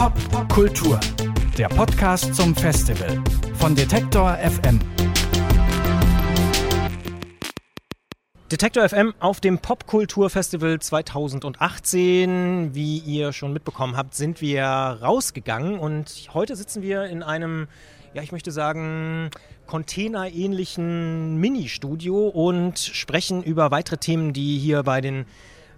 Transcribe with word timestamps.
Popkultur, 0.00 0.98
der 1.58 1.68
Podcast 1.68 2.34
zum 2.34 2.56
Festival 2.56 3.22
von 3.56 3.74
Detektor 3.74 4.34
FM. 4.38 4.80
Detektor 8.50 8.88
FM 8.88 9.12
auf 9.20 9.40
dem 9.42 9.58
Popkulturfestival 9.58 10.80
2018. 10.80 12.74
Wie 12.74 12.96
ihr 13.00 13.34
schon 13.34 13.52
mitbekommen 13.52 13.98
habt, 13.98 14.14
sind 14.14 14.40
wir 14.40 14.64
rausgegangen 14.64 15.78
und 15.78 16.30
heute 16.32 16.56
sitzen 16.56 16.80
wir 16.80 17.04
in 17.04 17.22
einem, 17.22 17.68
ja, 18.14 18.22
ich 18.22 18.32
möchte 18.32 18.52
sagen, 18.52 19.28
containerähnlichen 19.66 21.36
Mini-Studio 21.36 22.26
und 22.28 22.78
sprechen 22.78 23.42
über 23.42 23.70
weitere 23.70 23.98
Themen, 23.98 24.32
die 24.32 24.56
hier 24.58 24.82
bei 24.82 25.02
den 25.02 25.26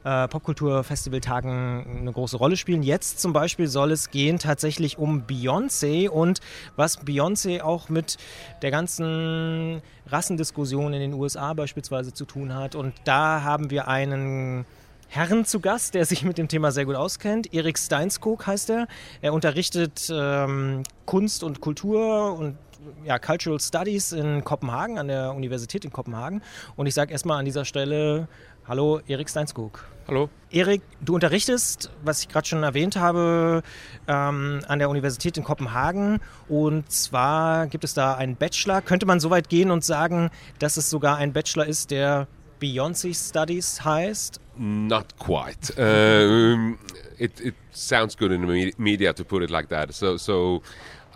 äh, 0.04 0.28
Popkultur-Festivaltagen 0.28 2.00
eine 2.00 2.12
große 2.12 2.36
Rolle 2.36 2.56
spielen. 2.56 2.82
Jetzt 2.82 3.20
zum 3.20 3.32
Beispiel 3.32 3.68
soll 3.68 3.92
es 3.92 4.10
gehen 4.10 4.38
tatsächlich 4.38 4.98
um 4.98 5.26
Beyoncé 5.26 6.08
und 6.08 6.40
was 6.76 7.00
Beyoncé 7.00 7.62
auch 7.62 7.88
mit 7.88 8.18
der 8.62 8.70
ganzen 8.70 9.82
Rassendiskussion 10.06 10.92
in 10.92 11.00
den 11.00 11.14
USA 11.14 11.54
beispielsweise 11.54 12.12
zu 12.12 12.24
tun 12.24 12.54
hat. 12.54 12.74
Und 12.74 12.94
da 13.04 13.42
haben 13.42 13.70
wir 13.70 13.88
einen 13.88 14.64
Herrn 15.08 15.44
zu 15.44 15.60
Gast, 15.60 15.94
der 15.94 16.06
sich 16.06 16.24
mit 16.24 16.38
dem 16.38 16.48
Thema 16.48 16.72
sehr 16.72 16.86
gut 16.86 16.96
auskennt. 16.96 17.52
Erik 17.52 17.78
Steinskog 17.78 18.46
heißt 18.46 18.70
er. 18.70 18.86
Er 19.20 19.34
unterrichtet 19.34 20.10
ähm, 20.10 20.84
Kunst 21.04 21.42
und 21.42 21.60
Kultur 21.60 22.32
und 22.38 22.56
ja, 23.04 23.18
Cultural 23.18 23.60
Studies 23.60 24.12
in 24.12 24.42
Kopenhagen, 24.42 24.98
an 24.98 25.08
der 25.08 25.34
Universität 25.34 25.84
in 25.84 25.92
Kopenhagen. 25.92 26.42
Und 26.76 26.86
ich 26.86 26.94
sage 26.94 27.12
erstmal 27.12 27.38
an 27.38 27.44
dieser 27.44 27.64
Stelle 27.64 28.26
Hallo, 28.68 29.00
Erik 29.08 29.28
Steinskog. 29.28 29.84
Hallo. 30.06 30.30
Erik, 30.50 30.82
du 31.00 31.14
unterrichtest, 31.14 31.90
was 32.04 32.22
ich 32.22 32.28
gerade 32.28 32.46
schon 32.46 32.62
erwähnt 32.62 32.94
habe, 32.94 33.62
ähm, 34.06 34.60
an 34.68 34.78
der 34.78 34.88
Universität 34.88 35.36
in 35.36 35.42
Kopenhagen. 35.42 36.20
Und 36.48 36.90
zwar 36.92 37.66
gibt 37.66 37.82
es 37.82 37.94
da 37.94 38.14
einen 38.14 38.36
Bachelor. 38.36 38.80
Könnte 38.80 39.04
man 39.04 39.18
so 39.18 39.30
weit 39.30 39.48
gehen 39.48 39.72
und 39.72 39.84
sagen, 39.84 40.30
dass 40.60 40.76
es 40.76 40.88
sogar 40.90 41.16
ein 41.16 41.32
Bachelor 41.32 41.66
ist, 41.66 41.90
der 41.90 42.28
Beyoncé 42.60 43.12
Studies 43.14 43.84
heißt? 43.84 44.40
Not 44.56 45.06
quite. 45.18 45.72
Uh, 45.76 46.76
it, 47.18 47.40
it 47.40 47.54
sounds 47.72 48.16
good 48.16 48.30
in 48.30 48.46
the 48.46 48.72
media 48.78 49.12
to 49.12 49.24
put 49.24 49.42
it 49.42 49.50
like 49.50 49.70
that. 49.70 49.92
So, 49.92 50.16
so 50.16 50.62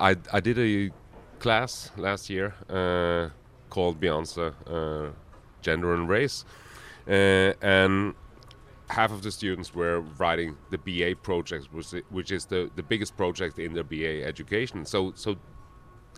I, 0.00 0.16
I 0.32 0.40
did 0.40 0.58
a 0.58 0.92
class 1.38 1.92
last 1.96 2.28
year 2.28 2.54
uh, 2.68 3.30
called 3.70 4.00
Beyoncé 4.00 4.52
uh, 4.66 5.12
Gender 5.62 5.94
and 5.94 6.08
Race. 6.08 6.44
Uh, 7.08 7.52
and 7.62 8.14
half 8.88 9.12
of 9.12 9.22
the 9.22 9.30
students 9.30 9.74
were 9.74 10.00
writing 10.18 10.56
the 10.70 10.78
BA 10.78 11.16
project, 11.20 11.68
which 12.10 12.32
is 12.32 12.46
the, 12.46 12.70
the 12.76 12.82
biggest 12.82 13.16
project 13.16 13.58
in 13.58 13.74
their 13.74 13.84
BA 13.84 14.24
education. 14.24 14.84
So, 14.84 15.12
so 15.14 15.36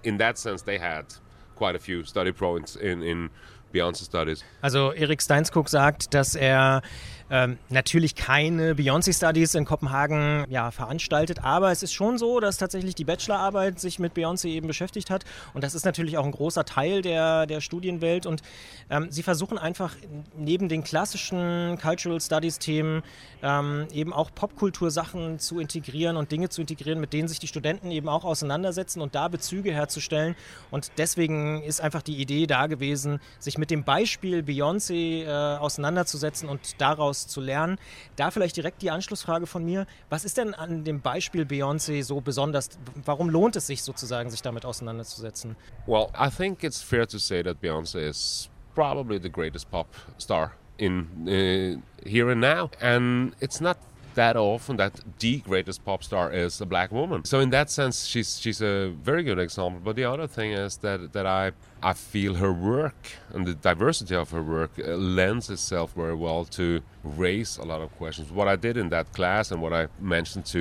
in 0.04 0.18
that 0.18 0.38
sense, 0.38 0.62
they 0.62 0.78
had 0.78 1.14
quite 1.56 1.74
a 1.74 1.78
few 1.78 2.04
study 2.04 2.32
points 2.32 2.76
in, 2.76 3.02
in 3.02 3.30
Beyoncé 3.72 4.04
Studies. 4.04 4.44
Also 4.62 4.90
Erik 4.90 5.20
Steinskog 5.20 5.68
sagt, 5.68 6.14
dass 6.14 6.34
er 6.34 6.82
ähm, 7.30 7.58
natürlich 7.68 8.14
keine 8.14 8.74
Beyoncé 8.74 9.14
Studies 9.14 9.54
in 9.54 9.64
Kopenhagen 9.64 10.44
ja, 10.48 10.70
veranstaltet, 10.70 11.44
aber 11.44 11.70
es 11.70 11.82
ist 11.82 11.92
schon 11.92 12.18
so, 12.18 12.40
dass 12.40 12.56
tatsächlich 12.56 12.94
die 12.94 13.04
Bachelorarbeit 13.04 13.78
sich 13.78 13.98
mit 13.98 14.14
Beyoncé 14.14 14.48
eben 14.48 14.66
beschäftigt 14.66 15.10
hat 15.10 15.24
und 15.54 15.62
das 15.62 15.74
ist 15.74 15.84
natürlich 15.84 16.16
auch 16.16 16.24
ein 16.24 16.32
großer 16.32 16.64
Teil 16.64 17.02
der, 17.02 17.46
der 17.46 17.60
Studienwelt 17.60 18.26
und 18.26 18.42
ähm, 18.90 19.08
sie 19.10 19.22
versuchen 19.22 19.58
einfach 19.58 19.94
neben 20.36 20.68
den 20.68 20.84
klassischen 20.84 21.78
Cultural 21.80 22.20
Studies 22.20 22.58
Themen 22.58 23.02
ähm, 23.42 23.86
eben 23.92 24.12
auch 24.12 24.30
Popkultursachen 24.34 25.38
zu 25.38 25.60
integrieren 25.60 26.16
und 26.16 26.32
Dinge 26.32 26.48
zu 26.48 26.62
integrieren, 26.62 27.00
mit 27.00 27.12
denen 27.12 27.28
sich 27.28 27.38
die 27.38 27.48
Studenten 27.48 27.90
eben 27.90 28.08
auch 28.08 28.24
auseinandersetzen 28.24 29.00
und 29.00 29.14
da 29.14 29.28
Bezüge 29.28 29.72
herzustellen 29.72 30.34
und 30.70 30.92
deswegen 30.96 31.62
ist 31.62 31.80
einfach 31.80 32.02
die 32.02 32.16
Idee 32.16 32.46
da 32.46 32.66
gewesen, 32.66 33.20
sich 33.38 33.58
mit 33.58 33.70
dem 33.70 33.84
Beispiel 33.84 34.40
Beyoncé 34.40 35.24
äh, 35.24 35.58
auseinanderzusetzen 35.58 36.48
und 36.48 36.80
daraus 36.80 37.17
daraus 37.18 37.26
zu 37.26 37.40
lernen. 37.40 37.78
Da 38.16 38.30
vielleicht 38.30 38.56
direkt 38.56 38.82
die 38.82 38.90
Anschlussfrage 38.90 39.46
von 39.46 39.64
mir. 39.64 39.86
Was 40.10 40.24
ist 40.24 40.36
denn 40.36 40.54
an 40.54 40.84
dem 40.84 41.00
Beispiel 41.00 41.42
Beyoncé 41.42 42.02
so 42.04 42.20
besonders? 42.20 42.70
Warum 43.04 43.28
lohnt 43.28 43.56
es 43.56 43.66
sich 43.66 43.82
sozusagen, 43.82 44.30
sich 44.30 44.42
damit 44.42 44.64
auseinanderzusetzen? 44.64 45.56
Well, 45.86 46.08
I 46.18 46.30
think 46.30 46.62
it's 46.62 46.80
fair 46.80 47.06
to 47.06 47.18
say 47.18 47.42
that 47.42 47.60
Beyoncé 47.62 48.08
is 48.08 48.48
probably 48.74 49.18
the 49.20 49.30
greatest 49.30 49.70
pop 49.70 49.88
star 50.18 50.52
in 50.78 51.08
uh, 51.26 52.08
here 52.08 52.30
and 52.30 52.40
now. 52.40 52.70
And 52.80 53.34
it's 53.40 53.60
not 53.60 53.76
that 54.18 54.36
often 54.36 54.76
that 54.76 55.00
the 55.20 55.38
greatest 55.38 55.84
pop 55.84 56.02
star 56.02 56.32
is 56.32 56.60
a 56.60 56.66
black 56.66 56.90
woman. 56.90 57.24
So 57.24 57.38
in 57.38 57.50
that 57.50 57.70
sense, 57.70 58.04
she's 58.04 58.40
she's 58.40 58.60
a 58.60 58.88
very 59.10 59.22
good 59.22 59.38
example. 59.38 59.80
But 59.84 59.94
the 59.94 60.06
other 60.12 60.26
thing 60.26 60.50
is 60.52 60.76
that 60.78 61.12
that 61.12 61.26
I 61.26 61.52
I 61.90 61.92
feel 61.92 62.34
her 62.34 62.52
work 62.52 63.00
and 63.32 63.46
the 63.46 63.54
diversity 63.54 64.16
of 64.16 64.30
her 64.30 64.42
work 64.42 64.72
uh, 64.78 64.96
lends 64.96 65.48
itself 65.50 65.92
very 65.94 66.16
well 66.16 66.44
to 66.58 66.82
raise 67.04 67.58
a 67.58 67.66
lot 67.72 67.80
of 67.80 67.96
questions. 67.96 68.32
What 68.32 68.48
I 68.48 68.56
did 68.56 68.76
in 68.76 68.88
that 68.88 69.12
class 69.12 69.52
and 69.52 69.62
what 69.62 69.72
I 69.72 69.86
mentioned 70.00 70.46
to 70.46 70.60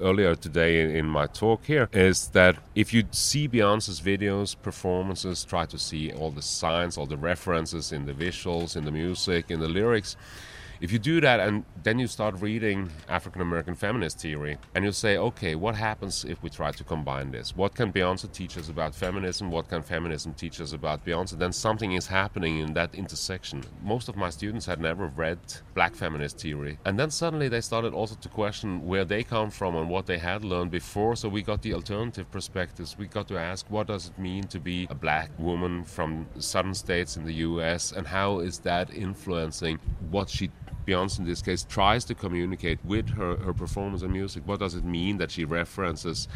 earlier 0.00 0.34
today 0.34 0.80
in, 0.82 0.96
in 1.00 1.06
my 1.06 1.26
talk 1.26 1.66
here 1.66 1.90
is 1.92 2.28
that 2.28 2.56
if 2.74 2.94
you 2.94 3.04
see 3.10 3.48
Beyonce's 3.48 4.00
videos, 4.00 4.56
performances, 4.70 5.44
try 5.44 5.66
to 5.66 5.78
see 5.78 6.10
all 6.10 6.30
the 6.30 6.46
signs, 6.60 6.96
all 6.96 7.06
the 7.06 7.22
references 7.32 7.92
in 7.92 8.06
the 8.06 8.14
visuals, 8.14 8.76
in 8.78 8.84
the 8.86 8.94
music, 9.02 9.50
in 9.50 9.60
the 9.60 9.68
lyrics 9.68 10.16
if 10.82 10.90
you 10.90 10.98
do 10.98 11.20
that 11.20 11.38
and 11.38 11.64
then 11.84 12.00
you 12.00 12.08
start 12.08 12.40
reading 12.40 12.90
African 13.08 13.40
American 13.40 13.76
feminist 13.76 14.18
theory 14.18 14.58
and 14.74 14.84
you 14.84 14.90
say, 14.90 15.16
okay, 15.16 15.54
what 15.54 15.76
happens 15.76 16.24
if 16.24 16.42
we 16.42 16.50
try 16.50 16.72
to 16.72 16.82
combine 16.82 17.30
this? 17.30 17.56
What 17.56 17.76
can 17.76 17.92
Beyonce 17.92 18.30
teach 18.32 18.58
us 18.58 18.68
about 18.68 18.92
feminism? 18.92 19.52
What 19.52 19.68
can 19.68 19.82
feminism 19.82 20.34
teach 20.34 20.60
us 20.60 20.72
about 20.72 21.06
Beyonce? 21.06 21.38
Then 21.38 21.52
something 21.52 21.92
is 21.92 22.08
happening 22.08 22.58
in 22.58 22.74
that 22.74 22.96
intersection. 22.96 23.62
Most 23.80 24.08
of 24.08 24.16
my 24.16 24.28
students 24.28 24.66
had 24.66 24.80
never 24.80 25.06
read 25.06 25.38
black 25.72 25.94
feminist 25.94 26.40
theory. 26.40 26.78
And 26.84 26.98
then 26.98 27.10
suddenly 27.10 27.48
they 27.48 27.60
started 27.60 27.94
also 27.94 28.16
to 28.16 28.28
question 28.28 28.84
where 28.84 29.04
they 29.04 29.22
come 29.22 29.50
from 29.50 29.76
and 29.76 29.88
what 29.88 30.06
they 30.06 30.18
had 30.18 30.44
learned 30.44 30.72
before. 30.72 31.14
So 31.14 31.28
we 31.28 31.42
got 31.42 31.62
the 31.62 31.74
alternative 31.74 32.28
perspectives. 32.32 32.98
We 32.98 33.06
got 33.06 33.28
to 33.28 33.38
ask, 33.38 33.66
what 33.70 33.86
does 33.86 34.08
it 34.08 34.18
mean 34.18 34.48
to 34.48 34.58
be 34.58 34.88
a 34.90 34.96
black 34.96 35.30
woman 35.38 35.84
from 35.84 36.26
southern 36.40 36.74
states 36.74 37.16
in 37.16 37.24
the 37.24 37.34
US? 37.34 37.92
And 37.92 38.04
how 38.04 38.40
is 38.40 38.58
that 38.60 38.92
influencing 38.92 39.78
what 40.10 40.28
she 40.28 40.50
Beyonce 40.86 41.20
in 41.20 41.24
this 41.24 41.42
case 41.42 41.64
tries 41.64 42.04
to 42.06 42.14
communicate 42.14 42.78
with 42.84 43.08
her, 43.10 43.36
her 43.36 43.52
performance 43.52 44.02
and 44.02 44.12
music. 44.12 44.42
What 44.46 44.60
does 44.60 44.74
it 44.74 44.84
mean 44.84 45.18
that 45.18 45.30
she 45.30 45.44
references 45.44 46.28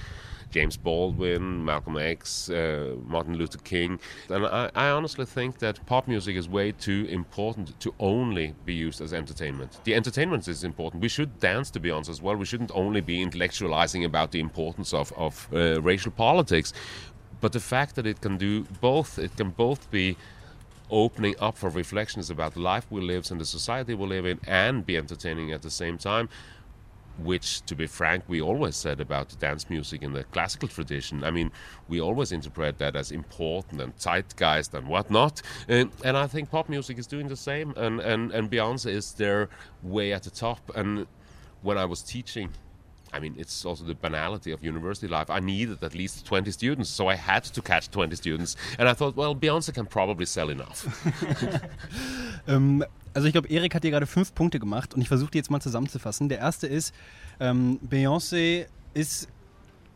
James 0.50 0.76
Baldwin, 0.76 1.64
Malcolm 1.64 1.98
X, 1.98 2.48
uh, 2.48 2.94
Martin 3.04 3.36
Luther 3.36 3.58
King? 3.58 3.98
And 4.28 4.46
I, 4.46 4.70
I, 4.74 4.90
honestly 4.90 5.24
think 5.24 5.58
that 5.58 5.84
pop 5.86 6.06
music 6.06 6.36
is 6.36 6.48
way 6.48 6.72
too 6.72 7.06
important 7.10 7.78
to 7.80 7.94
only 7.98 8.54
be 8.64 8.74
used 8.74 9.00
as 9.00 9.12
entertainment. 9.12 9.80
The 9.84 9.94
entertainment 9.94 10.46
is 10.48 10.64
important. 10.64 11.02
We 11.02 11.08
should 11.08 11.40
dance 11.40 11.70
to 11.72 11.80
Beyonce 11.80 12.10
as 12.10 12.22
well. 12.22 12.36
We 12.36 12.44
shouldn't 12.44 12.70
only 12.74 13.00
be 13.00 13.24
intellectualizing 13.24 14.04
about 14.04 14.30
the 14.30 14.40
importance 14.40 14.94
of, 14.94 15.12
of 15.16 15.48
uh, 15.52 15.82
racial 15.82 16.12
politics. 16.12 16.72
But 17.40 17.52
the 17.52 17.60
fact 17.60 17.96
that 17.96 18.06
it 18.06 18.20
can 18.20 18.38
do 18.38 18.62
both, 18.80 19.18
it 19.18 19.36
can 19.36 19.50
both 19.50 19.90
be 19.90 20.16
opening 20.90 21.34
up 21.40 21.56
for 21.56 21.68
reflections 21.70 22.30
about 22.30 22.54
the 22.54 22.60
life 22.60 22.86
we 22.90 23.00
live 23.00 23.28
and 23.30 23.40
the 23.40 23.44
society 23.44 23.94
we 23.94 24.06
live 24.06 24.26
in 24.26 24.38
and 24.46 24.86
be 24.86 24.96
entertaining 24.96 25.52
at 25.52 25.62
the 25.62 25.70
same 25.70 25.98
time 25.98 26.28
which 27.18 27.62
to 27.62 27.74
be 27.74 27.86
frank 27.86 28.22
we 28.28 28.40
always 28.40 28.76
said 28.76 29.00
about 29.00 29.34
dance 29.40 29.70
music 29.70 30.02
in 30.02 30.12
the 30.12 30.24
classical 30.24 30.68
tradition. 30.68 31.24
I 31.24 31.30
mean 31.30 31.50
we 31.88 32.00
always 32.00 32.32
interpret 32.32 32.78
that 32.78 32.94
as 32.94 33.10
important 33.10 33.80
and 33.80 33.96
zeitgeist 33.98 34.74
and 34.74 34.86
whatnot. 34.86 35.40
And, 35.68 35.90
and 36.04 36.16
i 36.16 36.26
think 36.26 36.50
pop 36.50 36.68
music 36.68 36.98
is 36.98 37.06
doing 37.06 37.28
the 37.28 37.36
same 37.36 37.72
and, 37.76 38.00
and, 38.00 38.32
and 38.32 38.50
beyonce 38.50 38.90
is 38.90 39.12
their 39.12 39.48
way 39.82 40.12
at 40.12 40.24
the 40.24 40.30
top. 40.30 40.70
And 40.76 41.06
when 41.62 41.78
i 41.78 41.84
was 41.84 42.02
teaching 42.02 42.50
I 43.12 43.20
mean, 43.20 43.34
it's 43.38 43.64
also 43.64 43.84
the 43.84 43.94
banality 43.94 44.52
of 44.52 44.62
university 44.62 45.08
life. 45.08 45.30
I 45.30 45.40
needed 45.40 45.82
at 45.82 45.94
least 45.94 46.26
20 46.26 46.50
students, 46.52 46.90
so 46.90 47.08
I 47.08 47.16
had 47.16 47.44
to 47.44 47.62
catch 47.62 47.90
20 47.90 48.16
students. 48.16 48.56
And 48.78 48.88
I 48.88 48.94
thought, 48.94 49.16
well, 49.16 49.34
Beyonce 49.34 49.72
can 49.72 49.86
probably 49.86 50.26
sell 50.26 50.50
enough. 50.50 50.86
ähm, 52.48 52.84
also 53.14 53.28
ich 53.28 53.32
glaube, 53.32 53.48
Erik 53.48 53.74
hat 53.74 53.82
hier 53.82 53.92
gerade 53.92 54.06
fünf 54.06 54.34
Punkte 54.34 54.58
gemacht 54.58 54.94
und 54.94 55.00
ich 55.00 55.08
versuche 55.08 55.30
die 55.30 55.38
jetzt 55.38 55.50
mal 55.50 55.60
zusammenzufassen. 55.60 56.28
Der 56.28 56.38
erste 56.38 56.66
ist, 56.66 56.94
ähm, 57.40 57.78
Beyoncé 57.88 58.66
ist 58.92 59.28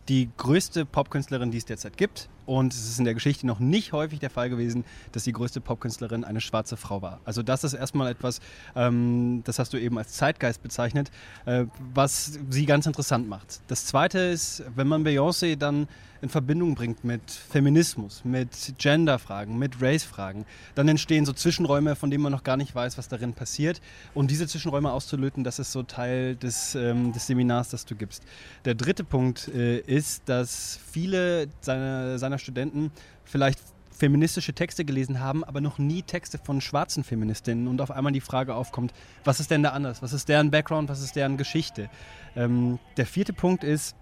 die 0.09 0.31
größte 0.37 0.87
Popkünstlerin, 0.87 1.51
die 1.51 1.59
es 1.59 1.67
derzeit 1.67 1.97
gibt 1.97 2.29
Und 2.51 2.75
es 2.75 2.81
ist 2.81 2.99
in 2.99 3.05
der 3.05 3.15
Geschichte 3.15 3.47
noch 3.47 3.61
nicht 3.61 3.93
häufig 3.93 4.19
der 4.19 4.29
Fall 4.29 4.51
gewesen, 4.51 4.85
dass 5.13 5.23
die 5.23 5.31
größte 5.31 5.61
Popkünstlerin 5.61 6.25
eine 6.25 6.41
schwarze 6.41 6.77
Frau 6.77 7.01
war. 7.01 7.21
Also 7.25 7.45
das 7.45 7.63
ist 7.63 7.75
erstmal 7.75 8.11
etwas, 8.11 8.41
ähm, 8.75 9.43
das 9.45 9.61
hast 9.61 9.73
du 9.73 9.77
eben 9.77 9.97
als 9.97 10.15
Zeitgeist 10.15 10.61
bezeichnet, 10.61 11.13
äh, 11.47 11.67
was 11.95 12.41
sie 12.51 12.67
ganz 12.67 12.87
interessant 12.87 13.29
macht. 13.29 13.61
Das 13.69 13.87
Zweite 13.87 14.19
ist, 14.19 14.65
wenn 14.75 14.89
man 14.89 15.07
Beyoncé 15.07 15.55
dann 15.55 15.87
in 16.23 16.29
Verbindung 16.29 16.75
bringt 16.75 17.05
mit 17.05 17.31
Feminismus, 17.31 18.25
mit 18.25 18.75
Genderfragen, 18.79 19.59
mit 19.59 19.81
Race-Fragen, 19.81 20.45
dann 20.75 20.89
entstehen 20.89 21.25
so 21.25 21.33
Zwischenräume, 21.33 21.97
von 21.97 22.11
denen 22.11 22.23
man 22.23 22.33
noch 22.33 22.45
gar 22.45 22.57
nicht 22.57 22.75
weiß, 22.75 22.99
was 22.99 23.09
darin 23.09 23.33
passiert. 23.33 23.81
Und 24.13 24.31
diese 24.31 24.47
Zwischenräume 24.47 24.93
auszulöten, 24.93 25.45
das 25.45 25.59
ist 25.59 25.73
so 25.73 25.83
Teil 25.83 26.37
des, 26.37 26.75
ähm, 26.75 27.13
des 27.13 27.27
Seminars, 27.27 27.71
das 27.71 27.87
du 27.87 27.95
gibst. 27.95 28.23
Der 28.65 28.75
dritte 28.75 29.05
Punkt 29.05 29.49
äh, 29.49 29.79
ist, 29.79 30.23
dass 30.27 30.79
viele 30.93 31.49
seiner, 31.61 32.19
seiner 32.19 32.39
Studenten 32.41 32.91
vielleicht 33.25 33.61
feministische 34.01 34.55
Texte 34.55 34.85
gelesen 34.85 35.21
haben, 35.21 35.45
aber 35.45 35.61
noch 35.61 35.79
nie 35.79 36.03
Texte 36.03 36.39
von 36.39 36.61
schwarzen 36.61 37.05
Feministinnen 37.05 37.69
und 37.69 37.81
auf 37.83 37.91
einmal 37.91 38.13
die 38.13 38.23
Frage 38.23 38.55
aufkommt, 38.55 38.95
was 39.25 39.41
ist 39.41 39.51
denn 39.51 39.63
da 39.63 39.71
anders? 39.71 40.01
Was 40.01 40.15
ist 40.15 40.29
deren 40.29 40.51
Background? 40.51 40.89
Was 40.89 41.03
ist 41.03 41.17
deren 41.17 41.37
Geschichte? 41.37 41.91
Ähm, 42.35 42.79
der 42.97 43.05
vierte 43.05 43.35
Punkt 43.35 43.63
ist 43.63 43.95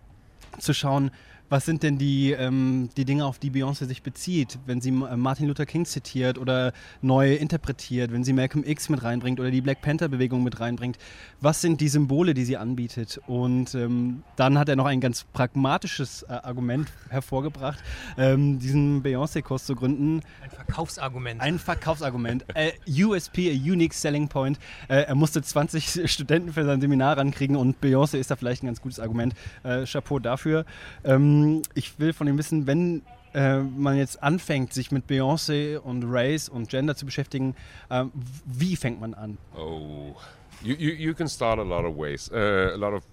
zu 0.58 0.72
schauen, 0.72 1.10
was 1.48 1.64
sind 1.64 1.82
denn 1.82 1.98
die, 1.98 2.32
ähm, 2.32 2.90
die 2.96 3.04
Dinge, 3.04 3.24
auf 3.24 3.38
die 3.38 3.50
Beyoncé 3.50 3.86
sich 3.86 4.02
bezieht, 4.02 4.58
wenn 4.66 4.80
sie 4.80 4.90
äh, 4.90 5.16
Martin 5.16 5.46
Luther 5.46 5.66
King 5.66 5.84
zitiert 5.84 6.38
oder 6.38 6.72
neu 7.00 7.34
interpretiert, 7.34 8.12
wenn 8.12 8.24
sie 8.24 8.32
Malcolm 8.32 8.64
X 8.64 8.88
mit 8.88 9.02
reinbringt 9.02 9.40
oder 9.40 9.50
die 9.50 9.60
Black 9.60 9.80
Panther-Bewegung 9.80 10.42
mit 10.42 10.60
reinbringt? 10.60 10.98
Was 11.40 11.60
sind 11.60 11.80
die 11.80 11.88
Symbole, 11.88 12.34
die 12.34 12.44
sie 12.44 12.56
anbietet? 12.56 13.20
Und 13.26 13.74
ähm, 13.74 14.22
dann 14.36 14.58
hat 14.58 14.68
er 14.68 14.76
noch 14.76 14.86
ein 14.86 15.00
ganz 15.00 15.24
pragmatisches 15.32 16.22
äh, 16.22 16.32
Argument 16.32 16.88
hervorgebracht, 17.08 17.82
ähm, 18.16 18.58
diesen 18.58 19.02
Beyoncé-Kurs 19.02 19.64
zu 19.64 19.74
gründen. 19.74 20.20
Ein 20.42 20.50
Verkaufsargument. 20.50 21.40
Ein 21.40 21.58
Verkaufsargument. 21.58 22.44
äh, 22.54 22.72
USP, 22.88 23.50
a 23.50 23.54
Unique 23.54 23.94
Selling 23.94 24.28
Point. 24.28 24.58
Äh, 24.88 25.02
er 25.02 25.14
musste 25.14 25.40
20 25.42 26.10
Studenten 26.10 26.52
für 26.52 26.64
sein 26.64 26.80
Seminar 26.80 27.16
rankriegen 27.16 27.56
und 27.56 27.82
Beyoncé 27.82 28.18
ist 28.18 28.30
da 28.30 28.36
vielleicht 28.36 28.62
ein 28.62 28.66
ganz 28.66 28.82
gutes 28.82 29.00
Argument. 29.00 29.34
Äh, 29.62 29.84
Chapeau 29.86 30.18
dafür. 30.18 30.64
Ähm, 31.04 31.37
ähm, 31.44 31.62
ich 31.74 31.98
will 31.98 32.12
von 32.12 32.26
ihm 32.26 32.38
wissen, 32.38 32.66
wenn 32.66 33.02
äh, 33.34 33.58
man 33.58 33.96
jetzt 33.96 34.22
anfängt, 34.22 34.72
sich 34.72 34.90
mit 34.90 35.06
Beyoncé 35.06 35.78
und 35.78 36.04
Race 36.06 36.48
und 36.48 36.68
Gender 36.68 36.96
zu 36.96 37.06
beschäftigen, 37.06 37.54
äh, 37.90 38.04
wie 38.44 38.76
fängt 38.76 39.00
man 39.00 39.14
an? 39.14 39.38
Oh, 39.56 40.16
you, 40.62 40.74
you, 40.76 40.92
you 40.94 41.14
can 41.14 41.28
start 41.28 41.58
a 41.58 41.62
lot 41.62 41.84
of 41.84 41.96
ways, 41.96 42.30
uh, 42.32 42.72
a 42.74 42.76
lot 42.76 42.94
of 42.94 43.04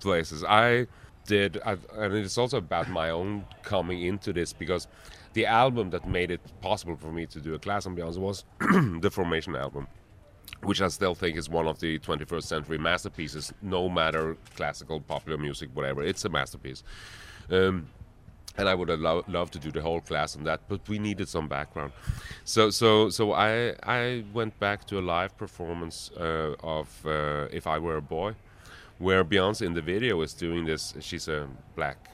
places. 0.00 0.42
I 0.44 0.86
did, 1.26 1.60
I, 1.64 1.76
and 1.96 2.14
it's 2.14 2.38
also 2.38 2.58
about 2.58 2.88
my 2.88 3.10
own 3.10 3.44
coming 3.62 4.02
into 4.02 4.32
this 4.32 4.52
because 4.52 4.88
the 5.34 5.46
album 5.46 5.90
that 5.90 6.08
made 6.08 6.30
it 6.30 6.40
possible 6.60 6.96
for 6.96 7.12
me 7.12 7.26
to 7.26 7.40
do 7.40 7.54
a 7.54 7.58
class 7.58 7.86
on 7.86 7.96
Beyonce 7.96 8.18
was 8.18 8.44
the 9.00 9.10
Formation 9.10 9.54
album. 9.54 9.86
Which 10.62 10.82
I 10.82 10.88
still 10.88 11.14
think 11.14 11.38
is 11.38 11.48
one 11.48 11.66
of 11.66 11.80
the 11.80 11.98
21st 12.00 12.42
century 12.42 12.76
masterpieces, 12.76 13.50
no 13.62 13.88
matter 13.88 14.36
classical, 14.56 15.00
popular 15.00 15.38
music, 15.38 15.70
whatever. 15.72 16.02
It's 16.02 16.22
a 16.26 16.28
masterpiece. 16.28 16.82
Um, 17.50 17.88
and 18.56 18.68
I 18.68 18.74
would 18.74 18.88
have 18.88 19.00
lo- 19.00 19.24
loved 19.28 19.52
to 19.54 19.58
do 19.58 19.70
the 19.70 19.80
whole 19.80 20.00
class 20.00 20.36
on 20.36 20.44
that, 20.44 20.60
but 20.68 20.88
we 20.88 20.98
needed 20.98 21.28
some 21.28 21.48
background. 21.48 21.92
So, 22.44 22.70
so, 22.70 23.08
so 23.08 23.32
I 23.32 23.74
I 23.82 24.24
went 24.32 24.58
back 24.58 24.86
to 24.88 24.98
a 24.98 25.04
live 25.16 25.36
performance 25.36 26.10
uh, 26.16 26.54
of 26.62 26.88
uh, 27.06 27.46
"If 27.52 27.66
I 27.66 27.78
Were 27.78 27.96
a 27.96 28.02
Boy," 28.02 28.34
where 28.98 29.24
Beyonce 29.24 29.62
in 29.62 29.74
the 29.74 29.82
video 29.82 30.20
is 30.22 30.34
doing 30.34 30.66
this. 30.66 30.94
She's 31.00 31.28
a 31.28 31.48
black 31.76 32.10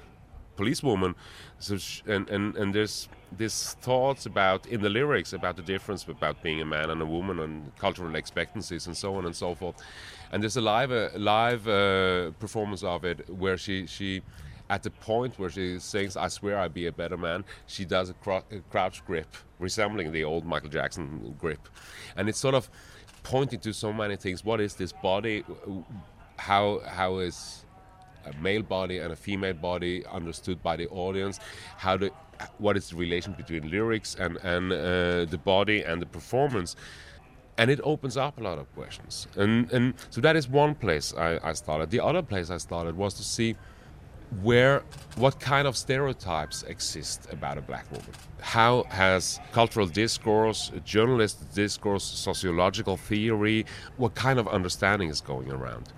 policewoman, 0.56 1.14
so 1.58 1.78
sh- 1.78 2.02
and 2.06 2.28
and 2.30 2.56
and 2.56 2.74
there's 2.74 3.08
this 3.36 3.74
thoughts 3.80 4.26
about 4.26 4.66
in 4.66 4.80
the 4.80 4.88
lyrics 4.88 5.32
about 5.32 5.56
the 5.56 5.62
difference 5.62 6.04
about 6.04 6.42
being 6.42 6.60
a 6.60 6.64
man 6.64 6.90
and 6.90 7.02
a 7.02 7.06
woman 7.06 7.40
and 7.40 7.76
cultural 7.76 8.14
expectancies 8.14 8.86
and 8.86 8.96
so 8.96 9.16
on 9.16 9.26
and 9.26 9.34
so 9.34 9.54
forth. 9.54 9.76
And 10.32 10.42
there's 10.42 10.56
a 10.56 10.60
live 10.60 10.92
uh, 10.92 11.08
live 11.16 11.66
uh, 11.66 12.30
performance 12.38 12.82
of 12.84 13.04
it 13.04 13.28
where 13.28 13.58
she 13.58 13.86
she 13.86 14.22
at 14.68 14.82
the 14.82 14.90
point 14.90 15.38
where 15.38 15.50
she 15.50 15.78
sings 15.78 16.16
"I 16.16 16.28
swear 16.28 16.58
I'll 16.58 16.68
be 16.68 16.86
a 16.86 16.92
better 16.92 17.16
man," 17.16 17.44
she 17.66 17.84
does 17.84 18.10
a, 18.10 18.14
cro- 18.14 18.44
a 18.50 18.58
crouch 18.70 19.04
grip, 19.04 19.36
resembling 19.58 20.12
the 20.12 20.24
old 20.24 20.44
Michael 20.44 20.70
Jackson 20.70 21.34
grip, 21.38 21.68
and 22.16 22.28
it's 22.28 22.38
sort 22.38 22.54
of 22.54 22.68
pointing 23.22 23.60
to 23.60 23.72
so 23.72 23.92
many 23.92 24.16
things. 24.16 24.44
What 24.44 24.60
is 24.60 24.74
this 24.74 24.92
body? 24.92 25.44
How 26.36 26.80
how 26.86 27.18
is 27.18 27.64
a 28.24 28.32
male 28.40 28.62
body 28.62 28.98
and 28.98 29.12
a 29.12 29.16
female 29.16 29.54
body 29.54 30.04
understood 30.06 30.62
by 30.62 30.76
the 30.76 30.88
audience? 30.88 31.38
How 31.76 31.96
do 31.96 32.10
what 32.58 32.76
is 32.76 32.90
the 32.90 32.96
relation 32.96 33.32
between 33.32 33.70
lyrics 33.70 34.14
and 34.14 34.36
and 34.42 34.72
uh, 34.72 35.24
the 35.24 35.40
body 35.44 35.82
and 35.82 36.00
the 36.02 36.06
performance? 36.06 36.76
and 37.58 37.70
it 37.70 37.80
opens 37.82 38.16
up 38.16 38.38
a 38.38 38.42
lot 38.42 38.58
of 38.58 38.66
questions. 38.74 39.26
And 39.36 39.72
and 39.72 39.94
so 40.10 40.20
that 40.20 40.36
is 40.36 40.46
one 40.48 40.74
place 40.74 41.14
I, 41.16 41.40
I, 41.42 41.52
started. 41.54 41.90
The 41.90 42.00
other 42.04 42.22
place 42.22 42.50
I 42.50 42.58
started 42.58 42.96
was 42.96 43.14
to 43.14 43.22
see 43.22 43.56
where 44.42 44.82
what 45.16 45.38
kind 45.40 45.68
of 45.68 45.76
stereotypes 45.76 46.62
exist 46.64 47.28
about 47.32 47.56
a 47.56 47.62
black 47.62 47.90
woman 47.90 48.10
how 48.40 48.84
has 48.90 49.40
cultural 49.52 49.86
discourse 49.86 50.72
journalist 50.84 51.54
discourse 51.54 52.04
sociological 52.04 52.96
theory 52.96 53.64
what 53.96 54.14
kind 54.14 54.38
of 54.38 54.48
understanding 54.48 55.08
is 55.08 55.20
going 55.20 55.50
around 55.50 55.92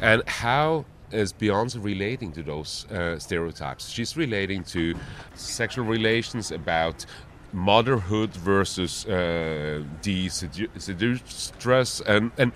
and 0.00 0.26
how 0.28 0.84
is 1.12 1.32
Beyonce 1.32 1.82
relating 1.82 2.32
to 2.32 2.42
those 2.42 2.86
uh, 2.90 3.18
stereotypes? 3.18 3.88
She's 3.88 4.16
relating 4.16 4.62
to 4.64 4.94
sexual 5.34 5.84
relations 5.84 6.52
about 6.52 7.04
motherhood 7.52 8.30
versus 8.36 9.04
uh, 9.06 9.82
the 10.02 10.26
sedu- 10.26 10.68
seductress 10.78 12.00
and 12.06 12.30
and 12.38 12.52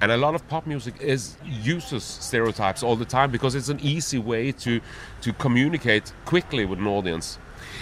and 0.00 0.10
a 0.10 0.16
lot 0.16 0.34
of 0.34 0.46
pop 0.48 0.66
music 0.66 0.94
is 1.00 1.36
uses 1.44 2.02
stereotypes 2.02 2.82
all 2.82 2.96
the 2.96 3.04
time 3.04 3.30
because 3.30 3.54
it's 3.54 3.68
an 3.68 3.80
easy 3.80 4.18
way 4.18 4.52
to 4.52 4.80
to 5.20 5.32
communicate 5.34 6.12
quickly 6.24 6.64
with 6.64 6.78
an 6.78 6.86
audience. 6.86 7.38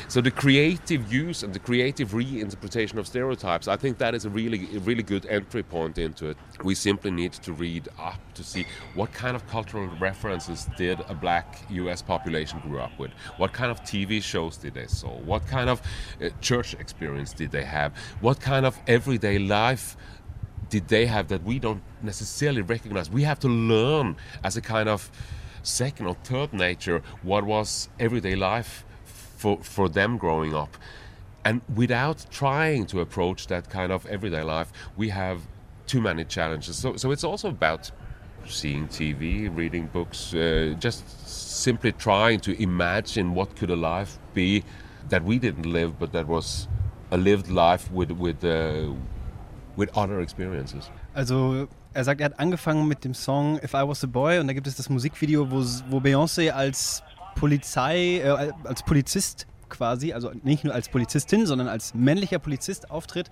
So 0.08 0.20
the 0.20 0.30
creative 0.30 1.12
use 1.12 1.42
and 1.42 1.54
the 1.54 1.58
creative 1.58 2.10
reinterpretation 2.10 2.96
of 2.96 3.06
stereotypes, 3.06 3.68
I 3.68 3.76
think 3.76 3.98
that 3.98 4.14
is 4.14 4.24
a 4.24 4.30
really 4.30 4.66
really 4.78 5.04
good 5.04 5.26
entry 5.26 5.62
point 5.62 5.98
into 5.98 6.30
it. 6.30 6.36
We 6.64 6.74
simply 6.74 7.12
need 7.12 7.32
to 7.34 7.52
read 7.52 7.88
up 7.98 8.20
to 8.34 8.42
see 8.42 8.66
what 8.94 9.12
kind 9.12 9.36
of 9.36 9.46
cultural 9.46 9.88
references 10.00 10.68
did 10.76 11.00
a 11.08 11.14
black 11.14 11.60
US 11.70 12.02
population 12.02 12.60
grow 12.60 12.82
up 12.82 12.98
with? 12.98 13.12
What 13.36 13.52
kind 13.52 13.70
of 13.70 13.80
TV 13.82 14.20
shows 14.20 14.56
did 14.56 14.74
they 14.74 14.86
saw? 14.86 15.10
What 15.20 15.46
kind 15.46 15.70
of 15.70 15.80
uh, 16.20 16.30
church 16.40 16.74
experience 16.74 17.32
did 17.32 17.52
they 17.52 17.64
have? 17.64 17.92
What 18.20 18.40
kind 18.40 18.66
of 18.66 18.76
everyday 18.88 19.38
life 19.38 19.96
did 20.70 20.88
they 20.88 21.06
have 21.06 21.28
that 21.28 21.42
we 21.44 21.58
don't 21.58 21.82
necessarily 22.02 22.62
recognize? 22.62 23.10
We 23.10 23.22
have 23.22 23.40
to 23.40 23.48
learn 23.48 24.16
as 24.44 24.56
a 24.56 24.60
kind 24.60 24.88
of 24.88 25.10
second 25.62 26.06
or 26.06 26.14
third 26.24 26.52
nature 26.52 27.02
what 27.22 27.44
was 27.44 27.88
everyday 27.98 28.36
life 28.36 28.84
for, 29.04 29.58
for 29.62 29.88
them 29.88 30.18
growing 30.18 30.54
up. 30.54 30.76
And 31.44 31.62
without 31.74 32.26
trying 32.30 32.86
to 32.86 33.00
approach 33.00 33.46
that 33.46 33.70
kind 33.70 33.92
of 33.92 34.04
everyday 34.06 34.42
life, 34.42 34.72
we 34.96 35.08
have 35.08 35.40
too 35.86 36.00
many 36.00 36.24
challenges. 36.24 36.76
So, 36.76 36.96
so 36.96 37.10
it's 37.10 37.24
also 37.24 37.48
about 37.48 37.90
seeing 38.46 38.88
TV, 38.88 39.54
reading 39.54 39.86
books, 39.86 40.34
uh, 40.34 40.74
just 40.78 41.28
simply 41.28 41.92
trying 41.92 42.40
to 42.40 42.60
imagine 42.62 43.34
what 43.34 43.56
could 43.56 43.70
a 43.70 43.76
life 43.76 44.18
be 44.34 44.64
that 45.08 45.24
we 45.24 45.38
didn't 45.38 45.66
live, 45.66 45.98
but 45.98 46.12
that 46.12 46.26
was 46.26 46.68
a 47.10 47.16
lived 47.16 47.48
life 47.48 47.90
with 47.90 48.10
with 48.10 48.44
uh, 48.44 48.92
with 49.78 49.88
other 49.96 50.20
experiences. 50.20 50.90
Also 51.14 51.68
er 51.94 52.04
sagt, 52.04 52.20
er 52.20 52.26
hat 52.26 52.38
angefangen 52.38 52.86
mit 52.88 53.04
dem 53.04 53.14
Song 53.14 53.58
If 53.62 53.74
I 53.74 53.86
Was 53.86 54.04
a 54.04 54.06
Boy 54.06 54.38
und 54.38 54.46
da 54.46 54.52
gibt 54.52 54.66
es 54.66 54.76
das 54.76 54.88
Musikvideo, 54.88 55.50
wo, 55.50 55.64
wo 55.90 55.98
Beyoncé 55.98 56.50
als 56.50 57.02
Polizei, 57.34 58.18
äh, 58.18 58.52
als 58.64 58.82
Polizist 58.82 59.46
quasi, 59.68 60.12
also 60.12 60.32
nicht 60.42 60.64
nur 60.64 60.74
als 60.74 60.88
Polizistin, 60.88 61.46
sondern 61.46 61.68
als 61.68 61.94
männlicher 61.94 62.38
Polizist 62.38 62.90
auftritt. 62.90 63.30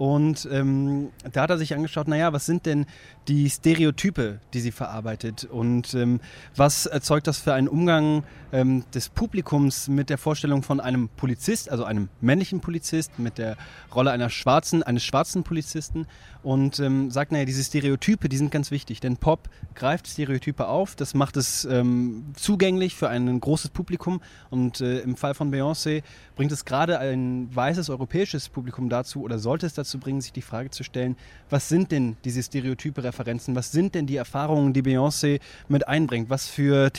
Und 0.00 0.48
ähm, 0.50 1.10
da 1.30 1.42
hat 1.42 1.50
er 1.50 1.58
sich 1.58 1.74
angeschaut, 1.74 2.08
naja, 2.08 2.32
was 2.32 2.46
sind 2.46 2.64
denn 2.64 2.86
die 3.28 3.50
Stereotype, 3.50 4.40
die 4.54 4.60
sie 4.60 4.72
verarbeitet? 4.72 5.44
Und 5.44 5.92
ähm, 5.92 6.20
was 6.56 6.86
erzeugt 6.86 7.26
das 7.26 7.36
für 7.36 7.52
einen 7.52 7.68
Umgang 7.68 8.24
ähm, 8.50 8.84
des 8.94 9.10
Publikums 9.10 9.88
mit 9.88 10.08
der 10.08 10.16
Vorstellung 10.16 10.62
von 10.62 10.80
einem 10.80 11.10
Polizist, 11.18 11.70
also 11.70 11.84
einem 11.84 12.08
männlichen 12.22 12.60
Polizist, 12.60 13.18
mit 13.18 13.36
der 13.36 13.58
Rolle 13.94 14.10
einer 14.10 14.30
schwarzen, 14.30 14.82
eines 14.82 15.04
schwarzen 15.04 15.42
Polizisten 15.42 16.06
und 16.42 16.78
ähm, 16.80 17.10
sagt, 17.10 17.32
naja, 17.32 17.44
diese 17.44 17.62
Stereotype, 17.62 18.28
die 18.28 18.36
sind 18.36 18.50
ganz 18.50 18.70
wichtig, 18.70 19.00
denn 19.00 19.16
Pop 19.16 19.48
greift 19.74 20.06
Stereotype 20.06 20.66
auf, 20.66 20.96
das 20.96 21.14
macht 21.14 21.36
es 21.36 21.64
ähm, 21.64 22.24
zugänglich 22.34 22.94
für 22.94 23.08
ein 23.08 23.40
großes 23.40 23.70
Publikum. 23.70 24.20
Und 24.50 24.80
äh, 24.80 25.00
im 25.00 25.16
Fall 25.16 25.34
von 25.34 25.52
Beyoncé 25.52 26.02
bringt 26.36 26.52
es 26.52 26.64
gerade 26.64 26.98
ein 26.98 27.48
weißes 27.54 27.90
europäisches 27.90 28.48
Publikum 28.48 28.88
dazu 28.88 29.22
oder 29.22 29.38
sollte 29.38 29.66
es 29.66 29.74
dazu 29.74 29.98
bringen, 29.98 30.20
sich 30.20 30.32
die 30.32 30.42
Frage 30.42 30.70
zu 30.70 30.84
stellen, 30.84 31.16
was 31.48 31.68
sind 31.68 31.92
denn 31.92 32.16
diese 32.24 32.42
Stereotype 32.42 33.02
Referenzen, 33.02 33.54
was 33.54 33.72
sind 33.72 33.94
denn 33.94 34.06
die 34.06 34.16
Erfahrungen, 34.16 34.72
die 34.72 34.82
Beyoncé 34.82 35.40
mit 35.68 35.88
einbringt, 35.88 36.30
was 36.30 36.46
für 36.46 36.90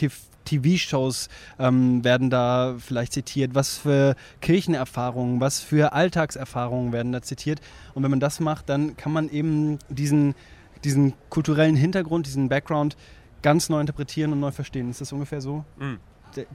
TV-Shows 0.45 1.29
ähm, 1.60 2.03
werden 2.03 2.29
da 2.29 2.75
vielleicht 2.79 3.13
zitiert, 3.13 3.55
was 3.55 3.77
für 3.77 4.15
Kirchenerfahrungen, 4.41 5.39
was 5.39 5.60
für 5.60 5.93
Alltagserfahrungen 5.93 6.93
werden 6.93 7.12
da 7.12 7.21
zitiert. 7.21 7.62
Und 7.93 8.03
wenn 8.03 8.12
man 8.12 8.19
das 8.19 8.39
macht, 8.39 8.69
dann 8.69 8.98
kann 8.98 9.12
man 9.12 9.29
eben 9.29 9.79
diesen, 9.89 10.36
diesen 10.83 11.13
kulturellen 11.29 11.75
Hintergrund, 11.75 12.25
diesen 12.25 12.50
Background 12.50 12.98
ganz 13.41 13.69
neu 13.69 13.79
interpretieren 13.79 14.31
und 14.33 14.39
neu 14.39 14.51
verstehen. 14.51 14.89
Ist 14.89 15.01
das 15.01 15.12
ungefähr 15.12 15.41
so? 15.41 15.65
Mhm. 15.77 16.00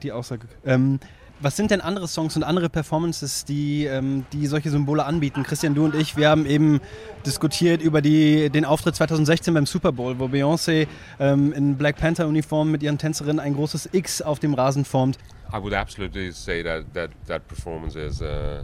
Die, 0.01 0.11
Aussage. 0.11 0.47
Ähm, 0.65 0.99
was 1.39 1.55
sind 1.55 1.71
denn 1.71 1.81
andere 1.81 2.07
Songs 2.07 2.35
und 2.35 2.43
andere 2.43 2.69
Performances, 2.69 3.45
die, 3.45 3.85
ähm, 3.85 4.25
die 4.33 4.47
solche 4.47 4.69
Symbole 4.69 5.05
anbieten? 5.05 5.43
Christian, 5.43 5.75
du 5.75 5.85
und 5.85 5.95
ich, 5.95 6.17
wir 6.17 6.29
haben 6.29 6.45
eben 6.45 6.79
diskutiert 7.25 7.81
über 7.81 8.01
die, 8.01 8.49
den 8.49 8.65
Auftritt 8.65 8.95
2016 8.95 9.53
beim 9.53 9.65
Super 9.65 9.91
Bowl, 9.91 10.19
wo 10.19 10.25
Beyoncé 10.25 10.87
ähm, 11.19 11.53
in 11.53 11.77
Black 11.77 11.97
Panther-Uniform 11.97 12.71
mit 12.71 12.81
ihren 12.81 12.97
Tänzerinnen 12.97 13.39
ein 13.39 13.53
großes 13.53 13.89
X 13.91 14.21
auf 14.21 14.39
dem 14.39 14.53
Rasen 14.53 14.85
formt. 14.85 15.17
I 15.53 15.57
would 15.57 15.73
absolutely 15.73 16.31
say 16.31 16.63
that 16.63 16.93
that, 16.93 17.11
that 17.27 17.47
performance 17.47 17.95
is, 17.95 18.21
uh, 18.21 18.63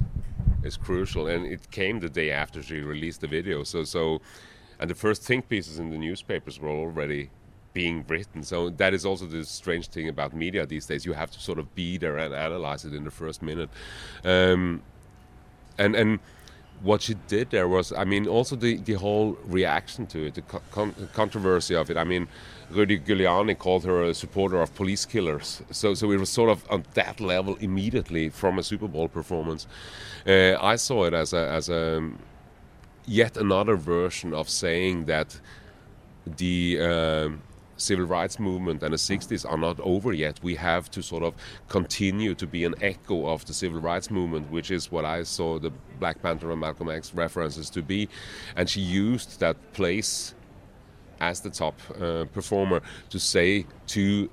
is 0.64 0.78
crucial, 0.78 1.28
and 1.28 1.46
it 1.46 1.72
came 1.72 2.02
the 2.02 2.10
day 2.10 2.32
after 2.32 2.62
she 2.62 2.82
released 2.82 3.22
the 3.22 3.30
video. 3.30 3.64
So, 3.64 3.84
so, 3.84 4.20
and 4.80 4.90
the 4.90 4.96
first 4.96 5.26
think 5.26 5.48
pieces 5.48 5.80
in 5.80 5.92
the 5.92 5.98
newspapers 5.98 6.60
were 6.60 6.70
already 6.70 7.30
being 7.74 8.06
written. 8.08 8.44
So 8.44 8.70
that 8.70 8.94
is 8.94 9.06
also 9.06 9.26
the 9.26 9.44
strange 9.44 9.88
thing 9.88 10.08
about 10.08 10.34
media 10.34 10.66
these 10.66 10.86
days. 10.86 11.06
You 11.06 11.14
have 11.14 11.32
to 11.32 11.40
sort 11.40 11.60
of 11.60 11.74
be 11.76 11.98
there 11.98 12.18
and 12.18 12.34
analyze 12.34 12.86
it 12.86 12.94
in 12.94 13.04
the 13.04 13.12
first 13.12 13.42
minute. 13.42 13.70
Um, 14.24 14.82
and 15.78 15.96
and 15.96 16.20
what 16.82 17.02
she 17.02 17.16
did 17.28 17.50
there 17.50 17.68
was, 17.68 17.94
I 17.94 18.04
mean, 18.04 18.28
also 18.28 18.56
the, 18.58 18.76
the 18.78 18.94
whole 18.94 19.38
reaction 19.46 20.06
to 20.08 20.28
it, 20.28 20.36
the 20.36 20.42
con- 20.42 20.94
controversy 21.14 21.76
of 21.76 21.90
it. 21.90 21.96
I 21.96 22.04
mean, 22.04 22.28
Rudy 22.70 23.00
Giuliani 23.00 23.58
called 23.58 23.86
her 23.86 24.04
a 24.04 24.14
supporter 24.14 24.62
of 24.62 24.76
police 24.76 25.06
killers. 25.06 25.62
So, 25.72 25.94
so 25.94 26.12
it 26.12 26.20
was 26.20 26.30
sort 26.30 26.50
of 26.50 26.70
on 26.70 26.84
that 26.96 27.22
level 27.22 27.56
immediately 27.62 28.30
from 28.30 28.60
a 28.60 28.64
Super 28.64 28.88
Bowl 28.88 29.08
performance. 29.08 29.66
Uh, 30.28 30.58
I 30.62 30.76
saw 30.76 31.06
it 31.06 31.14
as 31.14 31.34
a 31.34 31.48
as 31.50 31.70
a 31.70 32.12
yet 33.06 33.38
another 33.38 33.76
version 33.76 34.34
of 34.34 34.50
saying 34.50 35.06
that 35.06 35.40
the 36.26 36.80
um, 36.82 37.42
civil 37.84 38.06
rights 38.06 38.40
movement 38.40 38.84
and 38.84 38.94
the 38.94 38.98
60s 38.98 39.50
are 39.50 39.58
not 39.58 39.80
over 39.82 40.14
yet. 40.14 40.40
We 40.44 40.56
have 40.56 40.90
to 40.92 41.02
sort 41.02 41.24
of 41.24 41.34
continue 41.68 42.34
to 42.36 42.48
be 42.48 42.64
an 42.64 42.76
echo 42.82 43.28
of 43.28 43.46
the 43.46 43.54
civil 43.54 43.80
rights 43.80 44.10
movement, 44.10 44.50
which 44.52 44.72
is 44.72 44.92
what 44.92 45.06
I 45.06 45.24
saw 45.24 45.60
the 45.60 45.72
Black 46.00 46.22
Panther 46.22 46.52
and 46.52 46.62
Malcolm 46.62 46.90
X 46.90 47.14
references 47.14 47.70
to 47.72 47.82
be. 47.82 48.10
And 48.56 48.70
she 48.70 48.82
used 48.82 49.40
that 49.40 49.58
place 49.74 50.34
as 51.20 51.42
the 51.42 51.50
top 51.50 51.80
uh, 52.02 52.26
performer 52.34 52.82
to 53.10 53.20
say 53.20 53.66
to 53.88 54.30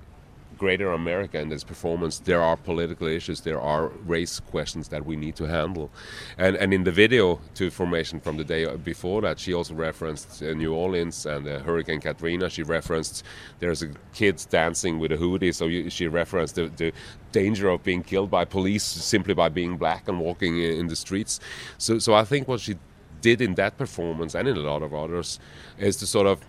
greater 0.60 0.92
America 0.92 1.38
and 1.38 1.50
its 1.50 1.64
performance, 1.64 2.18
there 2.18 2.42
are 2.42 2.54
political 2.54 3.06
issues, 3.06 3.40
there 3.40 3.58
are 3.58 3.88
race 4.14 4.38
questions 4.38 4.88
that 4.88 5.06
we 5.06 5.16
need 5.16 5.34
to 5.34 5.44
handle. 5.44 5.90
And, 6.36 6.54
and 6.54 6.74
in 6.74 6.84
the 6.84 6.92
video 6.92 7.40
to 7.54 7.70
Formation 7.70 8.20
from 8.20 8.36
the 8.36 8.44
day 8.44 8.62
before 8.76 9.22
that, 9.22 9.38
she 9.38 9.54
also 9.54 9.74
referenced 9.74 10.42
uh, 10.42 10.52
New 10.52 10.74
Orleans 10.74 11.24
and 11.24 11.48
uh, 11.48 11.60
Hurricane 11.60 12.02
Katrina. 12.02 12.50
She 12.50 12.62
referenced 12.62 13.24
there's 13.58 13.82
a 13.82 13.88
kid 14.12 14.36
dancing 14.50 14.98
with 14.98 15.12
a 15.12 15.16
hoodie, 15.16 15.52
so 15.52 15.64
you, 15.64 15.88
she 15.88 16.06
referenced 16.06 16.56
the, 16.56 16.66
the 16.76 16.92
danger 17.32 17.70
of 17.70 17.82
being 17.82 18.02
killed 18.02 18.30
by 18.30 18.44
police 18.44 18.84
simply 18.84 19.32
by 19.32 19.48
being 19.48 19.78
black 19.78 20.08
and 20.08 20.20
walking 20.20 20.58
in 20.58 20.88
the 20.88 20.96
streets. 20.96 21.40
So, 21.78 21.98
so 21.98 22.12
I 22.12 22.24
think 22.24 22.48
what 22.48 22.60
she 22.60 22.74
did 23.22 23.40
in 23.40 23.54
that 23.54 23.78
performance 23.78 24.34
and 24.34 24.46
in 24.46 24.56
a 24.58 24.60
lot 24.60 24.82
of 24.82 24.92
others 24.92 25.40
is 25.78 25.96
to 25.96 26.06
sort 26.06 26.26
of 26.26 26.44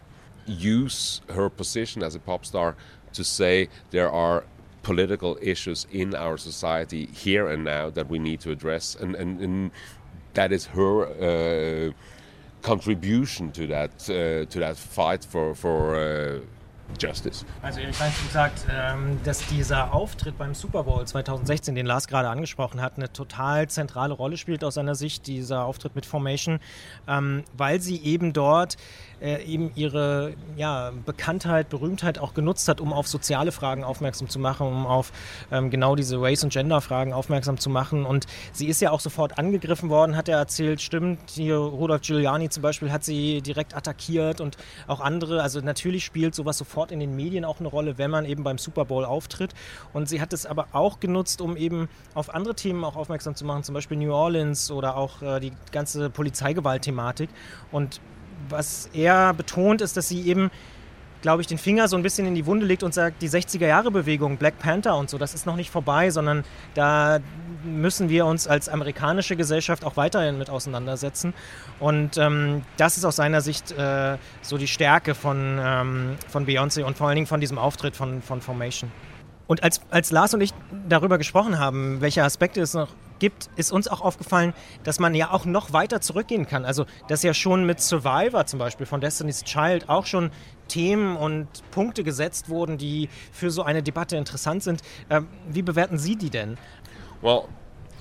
use 0.46 1.22
her 1.30 1.50
position 1.50 2.04
as 2.04 2.16
a 2.16 2.20
pop 2.20 2.46
star 2.46 2.76
to 3.14 3.24
say 3.24 3.70
there 3.92 4.12
are 4.12 4.44
political 4.84 5.38
issues 5.42 5.86
in 5.92 6.16
our 6.16 6.38
society 6.38 7.08
here 7.14 7.48
and 7.48 7.64
now 7.64 7.90
that 7.90 8.10
we 8.10 8.20
need 8.20 8.40
to 8.42 8.52
address, 8.52 8.96
and, 8.96 9.16
and, 9.16 9.40
and 9.42 9.72
that 10.34 10.52
is 10.52 10.66
her 10.68 11.06
uh, 11.06 11.92
contribution 12.62 13.52
to 13.52 13.68
that 13.68 13.92
uh, 14.10 14.46
to 14.50 14.60
that 14.60 14.78
fight 14.78 15.26
for 15.26 15.56
for. 15.56 15.96
Uh, 15.96 16.40
Justice. 17.00 17.46
Also 17.62 17.80
ich 17.80 18.00
weiß, 18.00 18.12
wie 18.22 18.28
gesagt, 18.28 18.66
ähm, 18.70 19.20
dass 19.24 19.46
dieser 19.48 19.94
Auftritt 19.94 20.38
beim 20.38 20.54
Super 20.54 20.84
Bowl 20.84 21.06
2016, 21.06 21.76
den 21.76 21.86
Lars 21.86 22.08
gerade 22.08 22.30
angesprochen 22.30 22.82
hat, 22.82 22.98
eine 22.98 23.12
total 23.12 23.70
zentrale 23.70 24.14
Rolle 24.14 24.38
spielt 24.38 24.64
aus 24.64 24.76
seiner 24.76 24.96
Sicht, 24.96 25.28
dieser 25.28 25.66
Auftritt 25.66 25.96
mit 25.96 26.06
Formation, 26.06 26.60
ähm, 27.08 27.44
weil 27.56 27.82
sie 27.82 28.04
eben 28.04 28.34
dort 28.34 28.78
äh, 29.22 29.44
eben 29.44 29.72
ihre 29.76 30.34
ja, 30.56 30.92
Bekanntheit, 31.06 31.70
Berühmtheit 31.70 32.20
auch 32.20 32.34
genutzt 32.34 32.68
hat, 32.68 32.82
um 32.82 32.94
auf 32.94 33.08
soziale 33.08 33.52
Fragen 33.52 33.84
aufmerksam 33.84 34.30
zu 34.30 34.40
machen, 34.40 34.68
um 34.68 34.86
auf 34.86 35.12
ähm, 35.52 35.70
genau 35.70 35.96
diese 35.96 36.22
Race- 36.22 36.44
und 36.44 36.52
Gender-Fragen 36.52 37.14
aufmerksam 37.14 37.58
zu 37.58 37.70
machen. 37.70 38.06
Und 38.06 38.26
sie 38.52 38.68
ist 38.68 38.82
ja 38.82 38.92
auch 38.92 39.00
sofort 39.00 39.38
angegriffen 39.38 39.90
worden, 39.90 40.16
hat 40.16 40.28
er 40.28 40.38
erzählt, 40.38 40.82
stimmt, 40.82 41.20
hier 41.30 41.58
Rudolf 41.58 42.02
Giuliani 42.02 42.50
zum 42.50 42.64
Beispiel 42.64 42.92
hat 42.92 43.04
sie 43.04 43.42
direkt 43.42 43.76
attackiert 43.76 44.42
und 44.42 44.58
auch 44.88 45.00
andere. 45.00 45.42
Also 45.42 45.62
natürlich 45.62 46.04
spielt 46.04 46.36
sowas 46.36 46.58
sofort 46.58 46.92
in 46.92 47.00
den 47.00 47.16
Medien 47.16 47.46
auch 47.46 47.60
eine 47.60 47.68
Rolle, 47.68 47.98
wenn 47.98 48.12
man 48.12 48.26
eben 48.26 48.44
beim 48.44 48.58
Super 48.58 48.86
Bowl 48.86 49.06
auftritt. 49.06 49.54
Und 49.94 50.10
sie 50.10 50.22
hat 50.22 50.34
es 50.34 50.46
aber 50.46 50.68
auch 50.74 51.00
genutzt, 51.00 51.42
um 51.42 51.56
eben 51.58 51.90
auf 52.14 52.34
andere 52.34 52.56
Themen 52.56 52.84
auch 52.84 52.96
aufmerksam 52.96 53.36
zu 53.36 53.46
machen, 53.46 53.64
zum 53.64 53.76
Beispiel 53.76 53.98
New 53.98 54.14
Orleans 54.14 54.72
oder 54.72 54.98
auch 54.98 55.22
äh, 55.22 55.40
die 55.40 55.54
ganze 55.72 56.10
Polizeigewalt-Thematik. 56.10 57.30
Und 57.72 58.02
was 58.52 58.90
er 58.94 59.34
betont, 59.34 59.82
ist, 59.82 59.98
dass 59.98 60.08
sie 60.08 60.22
eben, 60.28 60.52
glaube 61.22 61.42
ich, 61.42 61.48
den 61.48 61.58
Finger 61.58 61.88
so 61.88 61.96
ein 61.96 62.04
bisschen 62.04 62.28
in 62.28 62.36
die 62.36 62.46
Wunde 62.46 62.66
legt 62.66 62.84
und 62.84 62.94
sagt, 62.94 63.22
die 63.22 63.30
60er-Jahre-Bewegung, 63.30 64.38
Black 64.38 64.60
Panther 64.60 64.96
und 64.98 65.10
so, 65.10 65.18
das 65.18 65.34
ist 65.34 65.46
noch 65.46 65.56
nicht 65.56 65.70
vorbei, 65.70 66.10
sondern 66.10 66.44
da 66.74 67.20
müssen 67.64 68.10
wir 68.10 68.26
uns 68.26 68.48
als 68.48 68.70
amerikanische 68.70 69.36
Gesellschaft 69.36 69.86
auch 69.86 69.98
weiterhin 69.98 70.38
mit 70.38 70.50
auseinandersetzen. 70.50 71.34
Und 71.80 72.18
ähm, 72.18 72.64
das 72.78 72.98
ist 72.98 73.06
aus 73.06 73.16
seiner 73.16 73.42
Sicht 73.42 73.72
äh, 73.72 74.18
so 74.42 74.58
die 74.58 74.68
Stärke 74.68 75.16
von, 75.16 75.60
ähm, 75.64 76.16
von 76.28 76.46
Beyoncé 76.46 76.84
und 76.84 76.98
vor 76.98 77.08
allen 77.08 77.16
Dingen 77.16 77.28
von 77.28 77.40
diesem 77.40 77.58
Auftritt 77.58 77.96
von, 77.96 78.22
von 78.22 78.42
Formation. 78.42 78.92
Und 79.48 79.64
als, 79.64 79.82
als 79.90 80.12
Lars 80.12 80.34
und 80.34 80.42
ich 80.42 80.54
darüber 80.88 81.18
gesprochen 81.18 81.60
haben, 81.60 82.00
welche 82.02 82.24
Aspekte 82.24 82.62
es 82.62 82.74
noch 82.74 82.88
gibt, 83.22 83.50
ist 83.56 83.72
uns 83.72 83.88
auch 83.88 84.02
aufgefallen, 84.02 84.54
dass 84.84 85.00
man 85.00 85.16
ja 85.16 85.32
auch 85.32 85.46
noch 85.46 85.72
weiter 85.72 86.02
zurückgehen 86.02 86.48
kann. 86.48 86.66
Also, 86.66 86.86
dass 87.08 87.24
ja 87.24 87.34
schon 87.34 87.66
mit 87.66 87.80
Survivor 87.80 88.48
zum 88.48 88.60
Beispiel 88.60 88.86
von 88.86 89.00
Destiny's 89.00 89.44
Child 89.44 89.88
auch 89.88 90.08
schon 90.08 90.32
Themen 90.68 91.16
und 91.16 91.48
Punkte 91.70 92.04
gesetzt 92.04 92.50
wurden, 92.50 92.78
die 92.78 93.10
für 93.32 93.52
so 93.52 93.62
eine 93.62 93.84
Debatte 93.84 94.18
interessant 94.18 94.64
sind. 94.64 94.82
Ähm, 95.10 95.28
wie 95.48 95.62
bewerten 95.62 95.98
Sie 95.98 96.16
die 96.16 96.32
denn? 96.32 96.58
Well, 97.22 97.44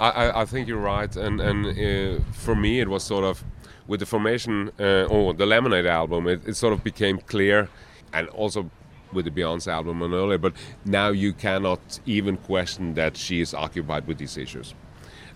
I, 0.01 0.43
I 0.43 0.47
think 0.47 0.67
you're 0.67 0.83
right, 0.83 1.15
and 1.17 1.41
and 1.41 1.67
uh, 1.67 2.23
for 2.33 2.55
me 2.55 2.81
it 2.81 2.89
was 2.89 3.07
sort 3.07 3.25
of 3.25 3.45
with 3.87 4.01
the 4.01 4.07
formation 4.07 4.71
uh, 4.81 5.05
or 5.11 5.35
the 5.35 5.45
Lemonade 5.45 5.87
album, 5.87 6.27
it, 6.29 6.41
it 6.49 6.57
sort 6.57 6.73
of 6.73 6.83
became 6.83 7.19
clear, 7.27 7.69
and 8.13 8.29
also 8.31 8.71
with 9.13 9.27
the 9.27 9.31
Beyonce 9.31 9.69
album 9.69 10.01
and 10.01 10.15
earlier, 10.15 10.39
but 10.39 10.55
now 10.87 11.09
you 11.09 11.35
cannot 11.35 12.01
even 12.07 12.39
question 12.39 12.95
that 12.95 13.17
she 13.17 13.41
is 13.41 13.53
occupied 13.53 14.07
with 14.07 14.17
these 14.17 14.39
issues. 14.39 14.75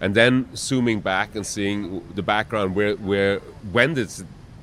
And 0.00 0.14
then 0.14 0.48
zooming 0.56 1.00
back 1.00 1.34
and 1.34 1.46
seeing 1.46 2.02
the 2.14 2.22
background 2.22 2.74
where 2.74 2.94
where 2.96 3.38
when 3.72 3.94
did 3.94 4.10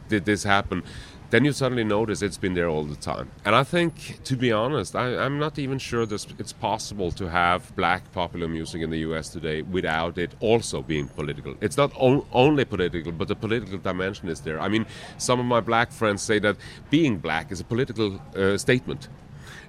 did 0.09 0.25
this 0.25 0.43
happen 0.43 0.83
then 1.31 1.45
you 1.45 1.53
suddenly 1.53 1.85
notice 1.85 2.21
it's 2.21 2.37
been 2.37 2.55
there 2.55 2.67
all 2.67 2.83
the 2.83 2.97
time. 2.97 3.31
And 3.45 3.55
I 3.55 3.63
think, 3.63 4.21
to 4.25 4.35
be 4.35 4.51
honest, 4.51 4.97
I, 4.97 5.25
am 5.25 5.39
not 5.39 5.57
even 5.57 5.79
sure 5.79 6.05
that 6.05 6.27
it's 6.37 6.51
possible 6.51 7.09
to 7.13 7.29
have 7.29 7.73
black 7.77 8.11
popular 8.11 8.49
music 8.49 8.81
in 8.81 8.89
the 8.89 8.99
US 8.99 9.29
today 9.29 9.61
without 9.61 10.17
it 10.17 10.31
also 10.41 10.81
being 10.81 11.07
political. 11.07 11.55
It's 11.61 11.77
not 11.77 11.93
only 11.97 12.65
political, 12.65 13.13
but 13.13 13.29
the 13.29 13.35
political 13.35 13.77
dimension 13.77 14.27
is 14.27 14.41
there. 14.41 14.59
I 14.59 14.67
mean, 14.67 14.85
some 15.17 15.39
of 15.39 15.45
my 15.45 15.61
black 15.61 15.93
friends 15.93 16.21
say 16.21 16.37
that 16.39 16.57
being 16.89 17.17
black 17.17 17.49
is 17.49 17.61
a 17.61 17.63
political 17.63 18.21
uh, 18.35 18.57
statement 18.57 19.07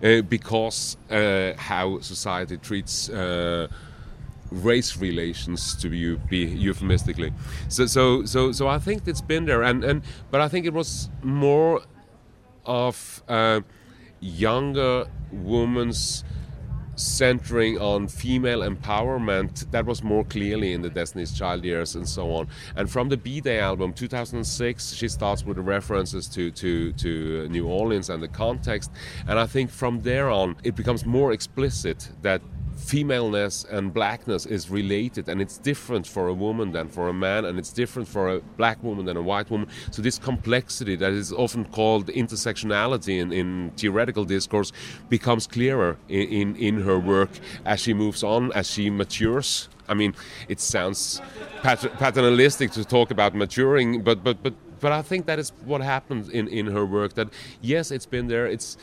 uh, 0.02 0.22
because 0.22 0.96
uh, 1.10 1.52
how 1.56 2.00
society 2.00 2.56
treats 2.56 3.08
uh, 3.08 3.68
race 4.52 4.96
relations 4.96 5.74
to 5.76 5.88
be, 5.88 6.16
be 6.28 6.38
euphemistically. 6.38 7.32
So, 7.68 7.86
so, 7.86 8.24
so, 8.24 8.52
so 8.52 8.68
I 8.68 8.78
think 8.78 9.06
it's 9.06 9.20
been 9.20 9.46
there, 9.46 9.62
and, 9.62 9.82
and 9.84 10.02
but 10.30 10.40
I 10.40 10.48
think 10.48 10.66
it 10.66 10.72
was 10.72 11.08
more 11.22 11.82
of 12.64 13.22
uh, 13.28 13.60
younger 14.20 15.06
women's 15.32 16.24
centering 16.94 17.78
on 17.78 18.06
female 18.06 18.60
empowerment 18.60 19.70
that 19.70 19.86
was 19.86 20.02
more 20.02 20.24
clearly 20.24 20.72
in 20.72 20.82
the 20.82 20.90
Destiny's 20.90 21.32
Child 21.36 21.64
years 21.64 21.94
and 21.94 22.06
so 22.06 22.32
on. 22.34 22.48
And 22.76 22.90
from 22.90 23.08
the 23.08 23.16
B-Day 23.16 23.60
album 23.60 23.92
2006, 23.92 24.92
she 24.92 25.08
starts 25.08 25.44
with 25.44 25.58
references 25.58 26.28
to, 26.28 26.50
to, 26.52 26.92
to 26.92 27.48
New 27.48 27.66
Orleans 27.66 28.10
and 28.10 28.22
the 28.22 28.28
context. 28.28 28.90
And 29.26 29.38
I 29.38 29.46
think 29.46 29.70
from 29.70 30.02
there 30.02 30.30
on, 30.30 30.56
it 30.62 30.76
becomes 30.76 31.06
more 31.06 31.32
explicit 31.32 32.10
that 32.20 32.42
femaleness 32.76 33.64
and 33.64 33.92
blackness 33.92 34.46
is 34.46 34.70
related 34.70 35.28
and 35.28 35.40
it's 35.40 35.58
different 35.58 36.06
for 36.06 36.28
a 36.28 36.34
woman 36.34 36.72
than 36.72 36.88
for 36.88 37.08
a 37.08 37.12
man 37.12 37.44
and 37.44 37.58
it's 37.58 37.72
different 37.72 38.08
for 38.08 38.28
a 38.28 38.40
black 38.56 38.82
woman 38.82 39.04
than 39.04 39.16
a 39.16 39.22
white 39.22 39.50
woman 39.50 39.68
so 39.90 40.02
this 40.02 40.18
complexity 40.18 40.96
that 40.96 41.12
is 41.12 41.32
often 41.32 41.64
called 41.66 42.06
intersectionality 42.08 43.18
in, 43.20 43.32
in 43.32 43.70
theoretical 43.76 44.24
discourse 44.24 44.72
becomes 45.08 45.46
clearer 45.46 45.96
in, 46.08 46.28
in, 46.28 46.56
in 46.56 46.80
her 46.82 46.98
work 46.98 47.30
as 47.64 47.80
she 47.80 47.94
moves 47.94 48.22
on 48.22 48.52
as 48.52 48.70
she 48.70 48.90
matures 48.90 49.68
i 49.88 49.94
mean 49.94 50.14
it 50.48 50.60
sounds 50.60 51.20
paternalistic 51.62 52.70
to 52.70 52.84
talk 52.84 53.10
about 53.10 53.34
maturing 53.34 54.02
but 54.02 54.22
but 54.24 54.42
but 54.42 54.54
but 54.82 54.90
I 54.90 55.00
think 55.00 55.26
that 55.26 55.38
is 55.38 55.52
what 55.64 55.80
happens 55.80 56.28
in, 56.28 56.48
in 56.48 56.66
her 56.66 56.84
work. 56.84 57.14
That 57.14 57.28
yes, 57.62 57.92
it's 57.92 58.04
been 58.04 58.26
there. 58.26 58.46
It's 58.46 58.76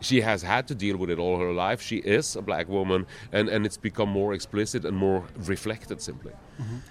she 0.00 0.20
has 0.20 0.42
had 0.42 0.66
to 0.68 0.74
deal 0.74 0.96
with 0.96 1.10
it 1.10 1.18
all 1.18 1.38
her 1.38 1.52
life. 1.52 1.80
She 1.82 1.96
is 1.96 2.36
a 2.36 2.42
black 2.42 2.68
woman, 2.68 3.06
and, 3.32 3.48
and 3.48 3.66
it's 3.66 3.78
become 3.78 4.08
more 4.08 4.34
explicit 4.34 4.84
and 4.84 4.96
more 4.96 5.24
reflected 5.46 6.00
simply. 6.00 6.32
Mhm. 6.58 6.82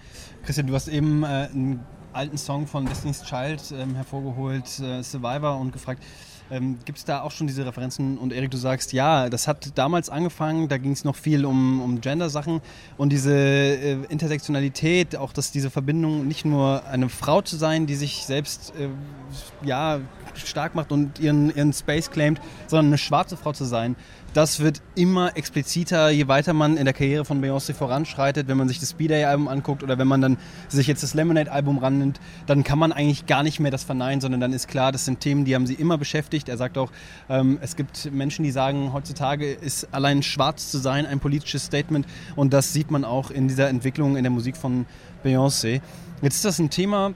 Christian, 0.43 0.67
du 0.67 0.74
hast 0.74 0.88
eben 0.88 1.24
äh, 1.24 1.50
einen 1.51 1.85
alten 2.13 2.38
Song 2.38 2.67
von 2.67 2.85
Destiny's 2.85 3.24
Child 3.24 3.74
ähm, 3.77 3.95
hervorgeholt, 3.95 4.79
äh, 4.79 5.03
Survivor, 5.03 5.59
und 5.59 5.71
gefragt, 5.71 6.03
ähm, 6.51 6.77
Gibt 6.85 6.97
es 6.97 7.05
da 7.05 7.21
auch 7.21 7.31
schon 7.31 7.47
diese 7.47 7.65
Referenzen? 7.65 8.17
Und 8.17 8.31
Erik, 8.31 8.51
du 8.51 8.57
sagst, 8.57 8.93
ja, 8.93 9.29
das 9.29 9.47
hat 9.47 9.71
damals 9.75 10.09
angefangen, 10.09 10.67
da 10.67 10.77
ging 10.77 10.91
es 10.91 11.03
noch 11.03 11.15
viel 11.15 11.45
um, 11.45 11.81
um 11.81 12.01
Gender-Sachen 12.01 12.61
und 12.97 13.09
diese 13.09 13.35
äh, 13.35 13.97
Intersektionalität, 14.09 15.15
auch 15.15 15.33
dass 15.33 15.51
diese 15.51 15.69
Verbindung 15.69 16.27
nicht 16.27 16.45
nur 16.45 16.85
eine 16.85 17.09
Frau 17.09 17.41
zu 17.41 17.55
sein, 17.57 17.87
die 17.87 17.95
sich 17.95 18.25
selbst 18.25 18.73
äh, 18.79 18.89
ja, 19.65 19.99
stark 20.35 20.75
macht 20.75 20.91
und 20.91 21.19
ihren, 21.19 21.55
ihren 21.55 21.73
Space 21.73 22.11
claimt, 22.11 22.39
sondern 22.67 22.87
eine 22.87 22.97
schwarze 22.97 23.37
Frau 23.37 23.53
zu 23.53 23.65
sein 23.65 23.95
das 24.35 24.59
wird 24.59 24.81
immer 24.95 25.37
expliziter, 25.37 26.09
je 26.09 26.27
weiter 26.27 26.51
man 26.51 26.75
in 26.75 26.83
der 26.83 26.93
Karriere 26.93 27.23
von 27.23 27.41
Beyoncé 27.41 27.73
voranschreitet. 27.73 28.49
Wenn 28.49 28.57
man 28.57 28.67
sich 28.67 28.81
das 28.81 28.93
B-Day-Album 28.93 29.47
anguckt 29.47 29.81
oder 29.81 29.97
wenn 29.97 30.09
man 30.09 30.19
dann 30.19 30.37
sich 30.67 30.87
jetzt 30.87 31.03
das 31.03 31.13
Lemonade-Album 31.13 31.77
rannimmt, 31.77 32.19
dann 32.45 32.65
kann 32.65 32.77
man 32.77 32.91
eigentlich 32.91 33.27
gar 33.27 33.43
nicht 33.43 33.61
mehr 33.61 33.71
das 33.71 33.85
verneinen, 33.85 34.19
sondern 34.19 34.41
dann 34.41 34.51
ist 34.51 34.67
klar, 34.67 34.91
das 34.91 35.05
sind 35.05 35.21
Themen, 35.21 35.45
die 35.45 35.55
haben 35.55 35.65
sie 35.65 35.75
immer 35.75 35.97
beschäftigt. 35.97 36.49
Er 36.49 36.57
sagt 36.57 36.77
auch, 36.77 36.91
ähm, 37.29 37.59
es 37.61 37.77
gibt 37.77 38.11
Menschen, 38.11 38.43
die 38.43 38.51
sagen, 38.51 38.91
heutzutage 38.91 39.53
ist 39.53 39.87
allein 39.93 40.21
schwarz 40.21 40.69
zu 40.69 40.79
sein 40.79 41.05
ein 41.05 41.21
politisches 41.21 41.63
Statement 41.63 42.05
und 42.35 42.51
das 42.51 42.73
sieht 42.73 42.91
man 42.91 43.05
auch 43.05 43.31
in 43.31 43.47
dieser 43.47 43.69
Entwicklung 43.69 44.17
in 44.17 44.23
der 44.23 44.31
Musik 44.31 44.57
von 44.57 44.85
Beyoncé. 45.23 45.79
Jetzt 46.21 46.35
ist 46.35 46.45
das 46.45 46.59
ein 46.59 46.69
Thema, 46.69 47.13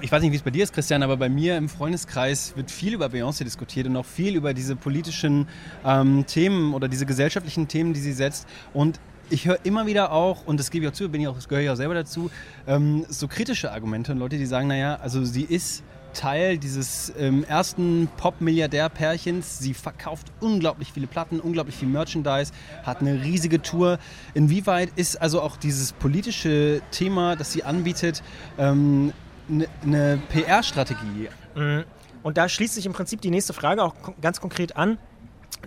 ich 0.00 0.12
weiß 0.12 0.22
nicht, 0.22 0.32
wie 0.32 0.36
es 0.36 0.42
bei 0.42 0.50
dir 0.50 0.64
ist, 0.64 0.72
Christian, 0.72 1.02
aber 1.02 1.16
bei 1.16 1.28
mir 1.28 1.56
im 1.56 1.68
Freundeskreis 1.68 2.54
wird 2.56 2.70
viel 2.70 2.94
über 2.94 3.06
Beyoncé 3.06 3.44
diskutiert 3.44 3.86
und 3.86 3.96
auch 3.96 4.04
viel 4.04 4.36
über 4.36 4.52
diese 4.52 4.76
politischen 4.76 5.48
ähm, 5.84 6.26
Themen 6.26 6.74
oder 6.74 6.88
diese 6.88 7.06
gesellschaftlichen 7.06 7.68
Themen, 7.68 7.94
die 7.94 8.00
sie 8.00 8.12
setzt. 8.12 8.46
Und 8.74 9.00
ich 9.30 9.46
höre 9.46 9.64
immer 9.64 9.86
wieder 9.86 10.12
auch, 10.12 10.46
und 10.46 10.60
das 10.60 10.70
gebe 10.70 10.84
ich 10.84 10.90
auch 10.90 10.94
zu, 10.94 11.08
bin 11.08 11.20
ich 11.20 11.28
auch, 11.28 11.34
das 11.34 11.48
gehöre 11.48 11.64
ich 11.64 11.70
auch 11.70 11.76
selber 11.76 11.94
dazu, 11.94 12.30
ähm, 12.66 13.06
so 13.08 13.26
kritische 13.26 13.72
Argumente 13.72 14.12
und 14.12 14.18
Leute, 14.18 14.36
die 14.36 14.46
sagen, 14.46 14.68
naja, 14.68 14.96
also 14.96 15.24
sie 15.24 15.42
ist 15.42 15.82
Teil 16.16 16.56
dieses 16.56 17.12
ähm, 17.18 17.44
ersten 17.44 18.08
Pop-Milliardär-Pärchens. 18.16 19.58
Sie 19.58 19.74
verkauft 19.74 20.32
unglaublich 20.40 20.92
viele 20.92 21.06
Platten, 21.06 21.40
unglaublich 21.40 21.76
viel 21.76 21.88
Merchandise, 21.88 22.52
hat 22.84 23.00
eine 23.00 23.22
riesige 23.22 23.60
Tour. 23.60 23.98
Inwieweit 24.32 24.90
ist 24.96 25.20
also 25.20 25.42
auch 25.42 25.56
dieses 25.56 25.92
politische 25.92 26.80
Thema, 26.90 27.36
das 27.36 27.52
sie 27.52 27.64
anbietet, 27.64 28.22
ähm, 28.58 29.12
eine 29.48 30.18
PR-Strategie. 30.28 31.28
Mhm. 31.54 31.84
Und 32.22 32.36
da 32.36 32.48
schließt 32.48 32.74
sich 32.74 32.86
im 32.86 32.92
Prinzip 32.92 33.20
die 33.20 33.30
nächste 33.30 33.52
Frage 33.52 33.82
auch 33.82 33.94
ganz 34.20 34.40
konkret 34.40 34.76
an, 34.76 34.98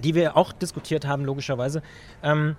die 0.03 0.15
wir 0.15 0.35
auch 0.35 0.51
diskutiert 0.51 1.05
haben, 1.05 1.23
logischerweise. 1.23 1.81
Ähm, 2.21 2.55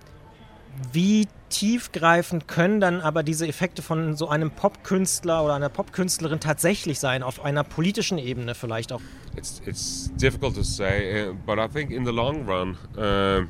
wie 0.92 1.26
tiefgreifend 1.48 2.48
können 2.48 2.80
dann 2.80 3.00
aber 3.00 3.22
diese 3.22 3.46
Effekte 3.46 3.82
von 3.82 4.16
so 4.16 4.28
einem 4.28 4.50
Popkünstler 4.50 5.44
oder 5.44 5.54
einer 5.54 5.68
Popkünstlerin 5.68 6.40
tatsächlich 6.40 7.00
sein, 7.00 7.22
auf 7.22 7.44
einer 7.44 7.64
politischen 7.64 8.18
Ebene 8.18 8.54
vielleicht 8.54 8.92
auch? 8.92 9.00
It's, 9.36 9.60
it's 9.66 10.10
difficult 10.16 10.54
to 10.54 10.62
say, 10.62 11.28
uh, 11.28 11.34
but 11.44 11.58
I 11.58 11.68
think 11.68 11.90
in 11.90 12.04
the 12.04 12.12
long 12.12 12.46
run, 12.48 12.76
uh, 12.96 13.46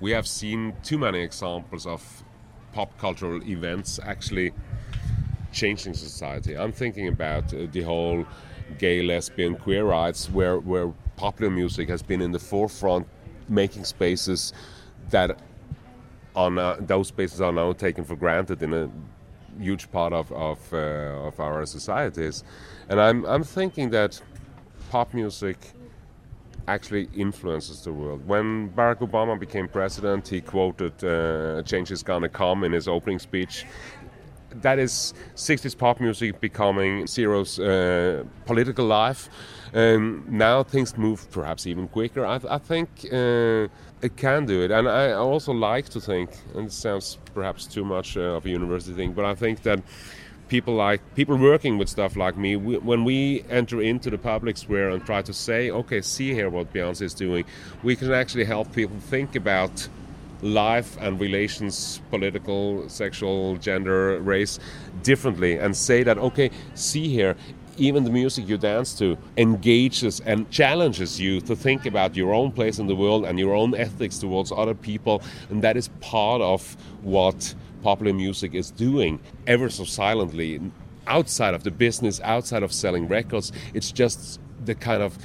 we 0.00 0.14
have 0.16 0.26
seen 0.26 0.72
too 0.82 0.98
many 0.98 1.22
examples 1.22 1.86
of 1.86 2.02
pop 2.72 2.98
cultural 2.98 3.42
events 3.42 3.98
actually 3.98 4.52
changing 5.52 5.94
society. 5.94 6.56
I'm 6.56 6.72
thinking 6.72 7.08
about 7.08 7.52
uh, 7.54 7.66
the 7.70 7.82
whole 7.82 8.26
gay, 8.78 9.02
lesbian, 9.02 9.56
queer 9.56 9.84
rights, 9.84 10.30
where 10.30 10.58
where 10.58 10.88
popular 11.16 11.50
music 11.50 11.88
has 11.88 12.02
been 12.02 12.20
in 12.20 12.32
the 12.32 12.38
forefront, 12.38 13.06
making 13.48 13.84
spaces 13.84 14.52
that 15.10 15.38
on 16.34 16.54
those 16.86 17.08
spaces 17.08 17.40
are 17.40 17.52
now 17.52 17.72
taken 17.72 18.04
for 18.04 18.16
granted 18.16 18.62
in 18.62 18.72
a 18.72 18.90
huge 19.60 19.90
part 19.92 20.12
of 20.12 20.32
of, 20.32 20.58
uh, 20.72 20.76
of 21.28 21.38
our 21.40 21.66
societies, 21.66 22.42
and 22.88 23.00
I'm 23.00 23.24
I'm 23.26 23.44
thinking 23.44 23.90
that 23.90 24.20
pop 24.90 25.14
music 25.14 25.58
actually 26.68 27.08
influences 27.14 27.82
the 27.82 27.92
world. 27.92 28.26
When 28.26 28.70
Barack 28.70 29.00
Obama 29.00 29.38
became 29.38 29.68
president, 29.68 30.28
he 30.28 30.40
quoted 30.40 31.04
uh, 31.04 31.62
"Change 31.62 31.90
is 31.90 32.02
gonna 32.02 32.28
come" 32.28 32.64
in 32.64 32.72
his 32.72 32.88
opening 32.88 33.18
speech 33.18 33.66
that 34.60 34.78
is 34.78 35.14
60s 35.34 35.76
pop 35.76 36.00
music 36.00 36.40
becoming 36.40 37.06
Zero's 37.06 37.58
uh, 37.58 38.24
political 38.46 38.86
life. 38.86 39.28
And 39.72 40.28
now 40.28 40.62
things 40.62 40.98
move 40.98 41.30
perhaps 41.30 41.66
even 41.66 41.88
quicker. 41.88 42.26
I, 42.26 42.38
I 42.48 42.58
think 42.58 42.88
uh, 43.10 43.68
it 44.02 44.16
can 44.16 44.44
do 44.44 44.62
it. 44.62 44.70
And 44.70 44.86
I 44.88 45.12
also 45.12 45.52
like 45.52 45.88
to 45.90 46.00
think, 46.00 46.30
and 46.54 46.66
it 46.66 46.72
sounds 46.72 47.18
perhaps 47.34 47.66
too 47.66 47.84
much 47.84 48.16
uh, 48.16 48.36
of 48.36 48.44
a 48.44 48.50
university 48.50 48.94
thing, 48.94 49.12
but 49.12 49.24
I 49.24 49.34
think 49.34 49.62
that 49.62 49.80
people 50.48 50.74
like 50.74 51.00
people 51.14 51.38
working 51.38 51.78
with 51.78 51.88
stuff 51.88 52.14
like 52.14 52.36
me, 52.36 52.56
we, 52.56 52.76
when 52.76 53.04
we 53.04 53.42
enter 53.48 53.80
into 53.80 54.10
the 54.10 54.18
public 54.18 54.58
square 54.58 54.90
and 54.90 55.04
try 55.06 55.22
to 55.22 55.32
say, 55.32 55.70
okay, 55.70 56.02
see 56.02 56.34
here 56.34 56.50
what 56.50 56.70
Beyonce 56.74 57.02
is 57.02 57.14
doing, 57.14 57.44
we 57.82 57.96
can 57.96 58.12
actually 58.12 58.44
help 58.44 58.70
people 58.74 58.98
think 58.98 59.34
about 59.34 59.88
life 60.42 60.96
and 61.00 61.20
relations, 61.20 62.00
political, 62.10 62.88
sexual, 62.88 63.56
gender, 63.56 64.20
race, 64.20 64.58
differently 65.02 65.58
and 65.58 65.76
say 65.76 66.02
that, 66.02 66.18
okay, 66.18 66.50
see 66.74 67.08
here, 67.08 67.36
even 67.76 68.04
the 68.04 68.10
music 68.10 68.46
you 68.48 68.58
dance 68.58 68.96
to 68.98 69.16
engages 69.36 70.20
and 70.20 70.50
challenges 70.50 71.18
you 71.18 71.40
to 71.40 71.56
think 71.56 71.86
about 71.86 72.14
your 72.14 72.34
own 72.34 72.52
place 72.52 72.78
in 72.78 72.86
the 72.86 72.94
world 72.94 73.24
and 73.24 73.38
your 73.38 73.54
own 73.54 73.74
ethics 73.74 74.18
towards 74.18 74.52
other 74.52 74.74
people. 74.74 75.22
And 75.48 75.62
that 75.62 75.76
is 75.76 75.88
part 76.00 76.42
of 76.42 76.76
what 77.02 77.54
popular 77.82 78.12
music 78.12 78.54
is 78.54 78.70
doing, 78.70 79.20
ever 79.46 79.70
so 79.70 79.84
silently, 79.84 80.60
outside 81.06 81.54
of 81.54 81.64
the 81.64 81.70
business, 81.70 82.20
outside 82.20 82.62
of 82.62 82.72
selling 82.72 83.08
records. 83.08 83.52
It's 83.74 83.90
just 83.90 84.40
the 84.64 84.74
kind 84.74 85.02
of 85.02 85.18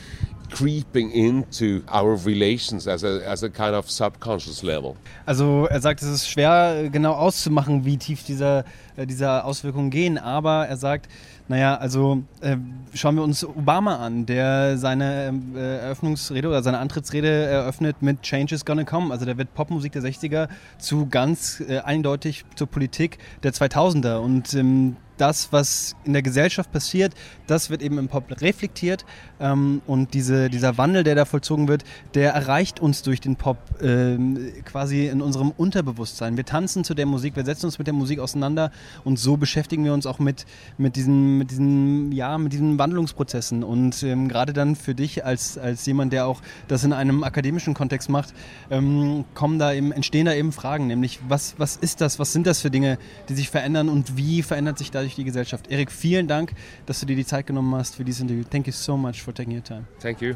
creeping 0.49 1.11
into 1.11 1.81
our 1.93 2.15
relations 2.25 2.87
as 2.87 3.03
a, 3.03 3.21
as 3.27 3.43
a 3.43 3.49
kind 3.49 3.75
of 3.75 3.89
subconscious 3.89 4.63
level. 4.63 4.95
Also 5.25 5.65
er 5.69 5.81
sagt, 5.81 6.01
es 6.01 6.07
ist 6.07 6.29
schwer 6.29 6.89
genau 6.89 7.13
auszumachen, 7.13 7.85
wie 7.85 7.97
tief 7.97 8.23
diese, 8.23 8.63
äh, 8.95 9.05
diese 9.05 9.43
Auswirkungen 9.43 9.89
gehen, 9.89 10.17
aber 10.17 10.67
er 10.67 10.77
sagt, 10.77 11.07
naja, 11.49 11.75
also 11.75 12.23
äh, 12.41 12.57
schauen 12.93 13.15
wir 13.15 13.23
uns 13.23 13.45
Obama 13.45 13.97
an, 13.97 14.25
der 14.25 14.77
seine 14.77 15.33
äh, 15.55 15.77
Eröffnungsrede 15.77 16.47
oder 16.47 16.61
seine 16.61 16.79
Antrittsrede 16.79 17.29
eröffnet 17.29 18.01
mit 18.01 18.21
Change 18.21 18.53
is 18.53 18.65
gonna 18.65 18.83
come. 18.83 19.13
Also 19.13 19.25
der 19.25 19.37
wird 19.37 19.53
Popmusik 19.53 19.93
der 19.93 20.01
60er 20.01 20.49
zu 20.77 21.07
ganz 21.07 21.61
äh, 21.61 21.79
eindeutig 21.79 22.43
zur 22.55 22.67
Politik 22.67 23.19
der 23.43 23.53
2000er 23.53 24.17
und 24.17 24.53
ähm, 24.55 24.97
das, 25.17 25.51
was 25.51 25.95
in 26.05 26.13
der 26.13 26.21
Gesellschaft 26.21 26.71
passiert, 26.71 27.13
das 27.47 27.69
wird 27.69 27.81
eben 27.81 27.97
im 27.97 28.07
Pop 28.07 28.25
reflektiert. 28.41 29.05
Ähm, 29.39 29.81
und 29.87 30.13
diese, 30.13 30.49
dieser 30.49 30.77
Wandel, 30.77 31.03
der 31.03 31.15
da 31.15 31.25
vollzogen 31.25 31.67
wird, 31.67 31.83
der 32.13 32.33
erreicht 32.33 32.79
uns 32.79 33.01
durch 33.03 33.21
den 33.21 33.35
Pop 33.35 33.57
ähm, 33.81 34.51
quasi 34.65 35.07
in 35.07 35.21
unserem 35.21 35.51
Unterbewusstsein. 35.51 36.37
Wir 36.37 36.45
tanzen 36.45 36.83
zu 36.83 36.93
der 36.93 37.05
Musik, 37.05 37.35
wir 37.35 37.45
setzen 37.45 37.65
uns 37.67 37.77
mit 37.77 37.87
der 37.87 37.93
Musik 37.93 38.19
auseinander 38.19 38.71
und 39.03 39.17
so 39.17 39.37
beschäftigen 39.37 39.83
wir 39.83 39.93
uns 39.93 40.05
auch 40.05 40.19
mit, 40.19 40.45
mit, 40.77 40.95
diesen, 40.95 41.37
mit, 41.37 41.51
diesen, 41.51 42.11
ja, 42.11 42.37
mit 42.37 42.53
diesen 42.53 42.77
Wandlungsprozessen. 42.77 43.63
Und 43.63 44.03
ähm, 44.03 44.27
gerade 44.27 44.53
dann 44.53 44.75
für 44.75 44.95
dich 44.95 45.25
als, 45.25 45.57
als 45.57 45.85
jemand, 45.85 46.13
der 46.13 46.27
auch 46.27 46.41
das 46.67 46.83
in 46.83 46.93
einem 46.93 47.23
akademischen 47.23 47.73
Kontext 47.73 48.09
macht, 48.09 48.33
ähm, 48.69 49.25
kommen 49.33 49.59
da 49.59 49.73
eben, 49.73 49.91
entstehen 49.91 50.25
da 50.25 50.33
eben 50.33 50.51
Fragen, 50.51 50.87
nämlich 50.87 51.19
was, 51.27 51.55
was 51.57 51.75
ist 51.75 52.01
das, 52.01 52.19
was 52.19 52.33
sind 52.33 52.47
das 52.47 52.61
für 52.61 52.71
Dinge, 52.71 52.97
die 53.29 53.35
sich 53.35 53.49
verändern? 53.49 53.89
Und 53.89 54.17
wie 54.17 54.41
verändert 54.41 54.77
sich 54.77 54.91
dadurch 54.91 55.06
durch 55.07 55.15
die 55.15 55.23
Gesellschaft. 55.23 55.71
Erik, 55.71 55.91
vielen 55.91 56.27
Dank, 56.27 56.53
dass 56.85 56.99
du 56.99 57.05
dir 57.05 57.15
die 57.15 57.25
Zeit 57.25 57.47
genommen 57.47 57.73
hast 57.75 57.95
für 57.95 58.03
dieses 58.03 58.21
Interview. 58.21 58.43
Thank 58.43 58.67
you 58.67 58.73
so 58.73 58.97
much 58.97 59.21
for 59.23 59.33
taking 59.33 59.55
your 59.55 59.63
time. 59.63 59.85
Thank 59.99 60.21
you. 60.21 60.35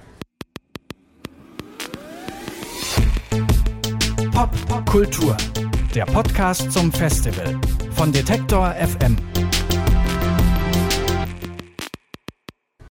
Pop, 4.32 4.50
Pop 4.68 4.90
Kultur, 4.90 5.38
der 5.94 6.06
Podcast 6.06 6.72
zum 6.72 6.92
Festival 6.92 7.60
von 7.92 8.12
Detektor 8.12 8.74
FM. 8.74 9.18